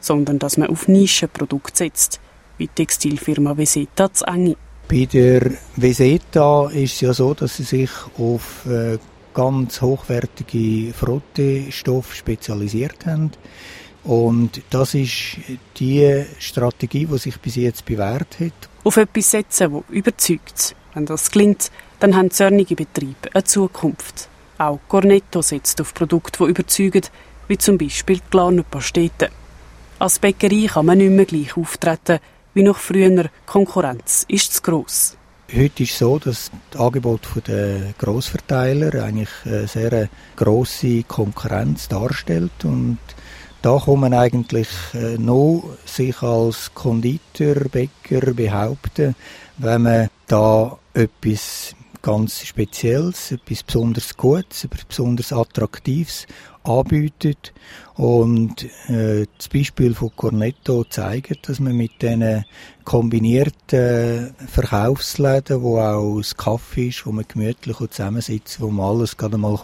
sondern 0.00 0.38
dass 0.38 0.56
man 0.56 0.68
auf 0.68 0.88
Nischenprodukte 0.88 1.84
setzt, 1.84 2.20
wie 2.58 2.66
die 2.66 2.74
Textilfirma 2.74 3.56
Veseta 3.56 4.12
zu 4.12 4.24
Enge. 4.24 4.56
Bei 4.88 5.06
der 5.06 5.52
Veseta 5.76 6.68
ist 6.70 6.94
es 6.94 7.00
ja 7.00 7.14
so, 7.14 7.34
dass 7.34 7.56
sie 7.56 7.62
sich 7.62 7.90
auf 8.18 8.66
äh, 8.66 8.98
ganz 9.34 9.80
hochwertige 9.80 10.92
Frottestoff 10.92 12.14
spezialisiert 12.14 13.06
haben. 13.06 13.32
Und 14.04 14.62
das 14.70 14.94
ist 14.94 15.36
die 15.76 16.24
Strategie, 16.38 17.06
die 17.06 17.18
sich 17.18 17.38
bis 17.38 17.56
jetzt 17.56 17.84
bewährt 17.84 18.40
hat. 18.40 18.68
Auf 18.84 18.96
etwas 18.96 19.30
setzen, 19.30 19.72
das 19.72 19.82
überzeugt. 19.90 20.74
Wenn 20.94 21.06
das 21.06 21.30
gelingt, 21.30 21.70
dann 22.00 22.16
haben 22.16 22.30
zornige 22.30 22.74
Betriebe 22.74 23.32
eine 23.32 23.44
Zukunft. 23.44 24.28
Auch 24.58 24.80
Cornetto 24.88 25.40
setzt 25.40 25.80
auf 25.80 25.94
Produkte, 25.94 26.44
die 26.44 26.50
überzeugen, 26.50 27.02
wie 27.48 27.58
zum 27.58 27.78
Beispiel 27.78 28.16
die 28.16 28.30
Glarner 28.30 28.64
Pastete. 28.64 29.30
Als 29.98 30.18
Bäckerei 30.18 30.66
kann 30.66 30.86
man 30.86 30.98
nicht 30.98 31.10
mehr 31.10 31.24
gleich 31.24 31.56
auftreten 31.56 32.18
wie 32.54 32.62
noch 32.62 32.78
früher. 32.78 33.30
Konkurrenz 33.46 34.24
ist 34.28 34.52
zu 34.54 34.62
gross. 34.62 35.16
Heute 35.54 35.82
ist 35.82 35.92
es 35.92 35.98
so, 35.98 36.18
dass 36.18 36.50
das 36.70 36.80
Angebot 36.80 37.28
der 37.46 37.92
Grossverteiler 37.98 39.04
eigentlich 39.04 39.28
eine 39.44 39.66
sehr 39.66 40.08
grosse 40.34 41.02
Konkurrenz 41.02 41.88
darstellt. 41.88 42.64
Und 42.64 42.96
da 43.60 43.78
kann 43.84 44.00
man 44.00 44.14
eigentlich 44.14 44.68
äh, 44.94 45.18
noch 45.18 45.64
sich 45.84 46.22
als 46.22 46.72
Konditor, 46.72 47.56
Bäcker 47.70 48.32
behaupten, 48.32 49.14
wenn 49.58 49.82
man 49.82 50.08
da 50.26 50.78
etwas 50.94 51.74
ganz 52.02 52.44
Spezielles, 52.44 53.32
etwas 53.32 53.62
besonders 53.62 54.16
Gutes, 54.16 54.64
etwas 54.64 54.84
besonders 54.84 55.32
Attraktives 55.32 56.26
anbietet. 56.64 57.52
Und 57.94 58.64
äh, 58.88 59.26
das 59.38 59.48
Beispiel 59.48 59.94
von 59.94 60.10
Cornetto 60.14 60.84
zeigt, 60.84 61.48
dass 61.48 61.60
man 61.60 61.76
mit 61.76 62.02
diesen 62.02 62.44
kombinierten 62.84 64.34
Verkaufsläden, 64.48 65.62
wo 65.62 65.78
auch 65.78 66.18
das 66.18 66.36
Kaffee 66.36 66.88
ist, 66.88 67.06
wo 67.06 67.12
man 67.12 67.24
gemütlich 67.26 67.76
zusammensitzt, 67.76 68.60
wo 68.60 68.68
man 68.68 68.86
alles 68.86 69.16
gerade 69.16 69.38
mal 69.38 69.58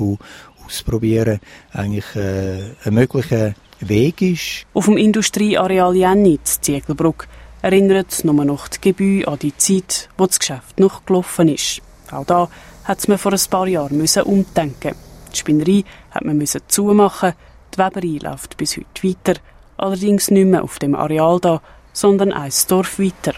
ausprobieren 0.64 1.40
kann, 1.72 1.80
eigentlich 1.80 2.16
äh, 2.16 2.74
einen 2.84 2.94
möglichen 2.94 3.54
Weg 3.80 4.22
ist. 4.22 4.66
Auf 4.74 4.86
dem 4.86 4.96
Industrieareal 4.96 5.94
Jennitz, 5.96 6.60
Ziegelbruck, 6.60 7.26
erinnert 7.62 8.24
nur 8.24 8.44
noch 8.44 8.68
die 8.68 8.80
Gebühr 8.80 9.28
an 9.28 9.38
die 9.38 9.56
Zeit, 9.56 10.08
wo 10.16 10.26
das 10.26 10.38
Geschäft 10.38 10.78
noch 10.78 11.04
gelaufen 11.04 11.48
ist. 11.48 11.82
Auch 12.12 12.24
da 12.24 12.48
hat 12.84 13.06
man 13.08 13.18
vor 13.18 13.32
ein 13.32 13.40
paar 13.50 13.66
Jahren 13.66 13.98
müssen 13.98 14.22
umdenken. 14.22 14.94
Die 15.32 15.36
Spinnerei 15.36 15.84
hat 16.10 16.24
man 16.24 16.38
müssen 16.38 16.62
zumachen, 16.68 17.34
die 17.74 17.78
Weberei 17.78 18.18
läuft 18.30 18.56
bis 18.56 18.76
heute 18.76 19.02
weiter, 19.02 19.40
allerdings 19.76 20.30
nicht 20.30 20.46
mehr 20.46 20.64
auf 20.64 20.78
dem 20.78 20.94
Areal 20.94 21.38
da, 21.40 21.60
sondern 21.92 22.32
ein 22.32 22.52
Dorf 22.68 22.98
weiter. 22.98 23.34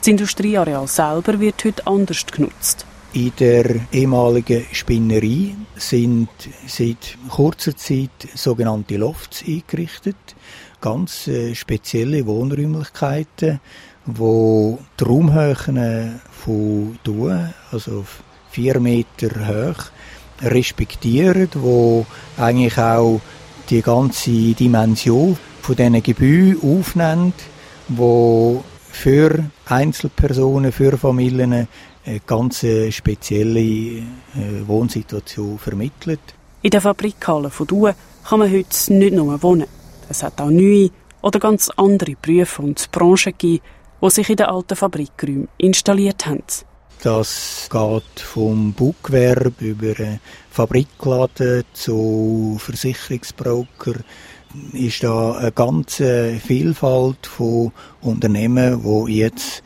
Das 0.00 0.08
Industrieareal 0.08 0.86
selber 0.86 1.40
wird 1.40 1.64
heute 1.64 1.86
anders 1.86 2.24
genutzt. 2.26 2.86
In 3.12 3.32
der 3.38 3.80
ehemaligen 3.90 4.66
Spinnerei 4.70 5.54
sind 5.76 6.28
seit 6.66 7.16
kurzer 7.28 7.74
Zeit 7.76 8.10
sogenannte 8.34 8.96
Lofts 8.96 9.42
eingerichtet. 9.46 10.16
Ganz 10.80 11.26
äh, 11.26 11.54
spezielle 11.54 12.26
Wohnräumlichkeiten, 12.26 13.60
wo 14.16 14.78
die 14.98 15.04
Raumhöhen 15.04 16.20
von 16.30 16.98
Duen, 17.04 17.52
also 17.70 18.06
vier 18.50 18.80
Meter 18.80 19.28
hoch, 19.46 19.84
respektieren, 20.40 21.48
wo 21.54 22.06
eigentlich 22.38 22.78
auch 22.78 23.20
die 23.68 23.82
ganze 23.82 24.30
Dimension 24.54 25.36
von 25.60 25.76
diesen 25.76 26.02
Gebäuden 26.02 26.58
aufnimmt, 26.62 27.34
wo 27.88 28.64
für 28.90 29.44
Einzelpersonen, 29.66 30.72
für 30.72 30.96
Familien 30.96 31.52
eine 31.52 32.20
ganz 32.26 32.64
spezielle 32.90 33.60
äh, 33.60 34.02
Wohnsituation 34.66 35.58
vermittelt. 35.58 36.20
In 36.62 36.70
der 36.70 36.80
Fabrikhalle 36.80 37.50
von 37.50 37.66
Due 37.66 37.94
kann 38.26 38.38
man 38.38 38.50
heute 38.50 38.94
nicht 38.94 39.14
nur 39.14 39.42
wohnen. 39.42 39.66
Es 40.08 40.22
hat 40.22 40.40
auch 40.40 40.48
neue 40.48 40.90
oder 41.20 41.38
ganz 41.38 41.70
andere 41.76 42.16
Berufe 42.20 42.62
und 42.62 42.90
Branchen 42.90 43.32
gegeben, 43.32 43.62
die 44.02 44.10
sich 44.10 44.30
in 44.30 44.36
den 44.36 44.46
alten 44.46 44.76
Fabrikräumen 44.76 45.48
installiert 45.58 46.26
haben. 46.26 46.44
Das 47.02 47.68
geht 47.70 48.20
vom 48.20 48.72
Baugewerbe 48.72 49.64
über 49.64 49.94
Fabrikladen 50.50 51.64
zu 51.72 52.56
Versicherungsbroker. 52.58 53.94
Ist 54.72 55.04
da 55.04 55.34
eine 55.34 55.52
ganze 55.52 56.40
Vielfalt 56.44 57.26
von 57.26 57.72
Unternehmen, 58.00 58.82
die 58.82 59.18
jetzt 59.18 59.62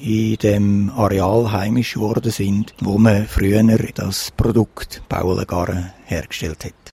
in 0.00 0.36
dem 0.36 0.90
Areal 0.96 1.52
heimisch 1.52 1.94
geworden 1.94 2.30
sind, 2.30 2.74
wo 2.80 2.96
man 2.96 3.26
früher 3.26 3.62
das 3.94 4.30
Produkt 4.30 5.02
Baulengarren 5.08 5.92
hergestellt 6.06 6.64
hat. 6.64 6.89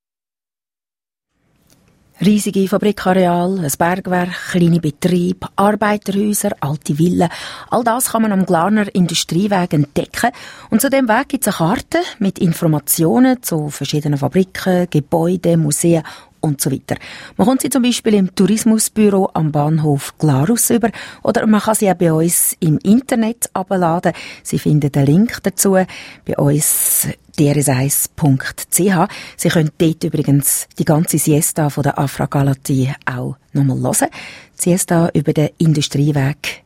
Riesige 2.19 2.67
Fabrikareal, 2.67 3.59
ein 3.59 3.71
Bergwerk, 3.77 4.31
kleine 4.49 4.79
Betriebe, 4.79 5.49
Arbeiterhäuser, 5.55 6.49
alte 6.61 6.95
Villen. 6.95 7.29
All 7.69 7.83
das 7.83 8.11
kann 8.11 8.23
man 8.23 8.31
am 8.31 8.43
Glarner 8.43 8.87
Industrieweg 8.95 9.71
entdecken. 9.73 10.31
Und 10.71 10.81
zu 10.81 10.89
dem 10.89 11.07
Weg 11.07 11.29
gibt 11.29 11.45
es 11.45 11.59
eine 11.59 11.69
Karte 11.69 11.99
mit 12.17 12.39
Informationen 12.39 13.43
zu 13.43 13.69
verschiedenen 13.69 14.17
Fabriken, 14.17 14.87
Gebäuden, 14.89 15.61
Museen 15.61 16.01
und 16.41 16.61
so 16.61 16.71
weiter. 16.71 16.95
Man 17.35 17.47
kommt 17.47 17.61
sie 17.61 17.69
zum 17.69 17.83
Beispiel 17.83 18.15
im 18.15 18.33
Tourismusbüro 18.33 19.29
am 19.33 19.51
Bahnhof 19.51 20.17
Glarus 20.17 20.69
über 20.69 20.89
oder 21.23 21.45
man 21.47 21.61
kann 21.61 21.75
sie 21.75 21.89
auch 21.89 21.95
bei 21.95 22.11
uns 22.11 22.55
im 22.59 22.77
Internet 22.79 23.49
abladen. 23.53 24.13
Sie 24.43 24.59
finden 24.59 24.91
den 24.91 25.05
Link 25.05 25.39
dazu 25.43 25.77
bei 26.25 26.37
uns 26.37 27.07
drs1.ch. 27.37 29.09
Sie 29.37 29.49
können 29.49 29.71
dort 29.77 30.03
übrigens 30.03 30.67
die 30.79 30.85
ganze 30.85 31.17
Siesta 31.17 31.69
von 31.69 31.83
der 31.83 31.99
Afra 31.99 32.25
Galatie 32.25 32.91
auch 33.05 33.35
nochmal 33.53 33.79
hören. 33.81 34.09
Die 34.57 34.61
Siesta 34.69 35.09
über 35.13 35.33
den 35.33 35.49
Industrieweg 35.57 36.63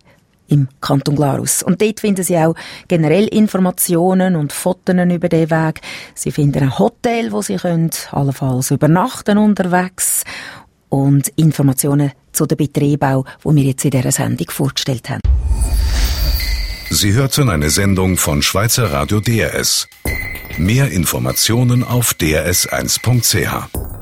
im 0.52 0.68
Kanton 0.82 1.16
Glarus. 1.16 1.64
Und 1.64 1.82
dort 1.82 2.00
finden 2.02 2.24
Sie 2.24 2.38
auch 2.38 2.56
generell 2.88 3.28
Informationen 3.28 4.36
und 4.36 4.54
Fotos 4.54 4.96
über 4.96 5.30
den 5.30 5.50
Weg. 5.50 5.82
Sie 6.14 6.32
finden 6.32 6.64
ein 6.64 6.80
Hotel, 6.80 7.32
wo 7.32 7.42
Sie 7.42 7.56
können 7.56 7.92
allenfalls 8.12 8.72
übernachten 8.72 9.38
unterwegs 9.38 10.24
und 10.90 11.30
Informationen 11.38 12.12
zu 12.32 12.46
den 12.46 12.58
Betrieben 12.58 13.04
auch, 13.04 13.26
wo 13.42 13.56
wir 13.56 13.64
jetzt 13.64 13.86
in 13.86 13.92
dieser 13.92 14.12
Sendung 14.12 14.50
vorgestellt 14.50 15.10
haben. 15.10 15.22
Sie 16.90 17.14
hörten 17.14 17.50
eine 17.50 17.70
Sendung 17.70 18.18
von 18.18 18.42
Schweizer 18.42 18.92
Radio 18.92 19.22
DRS. 19.22 19.88
Mehr 20.58 20.92
Informationen 20.92 21.84
auf 21.84 22.14
drs1.ch. 22.20 24.01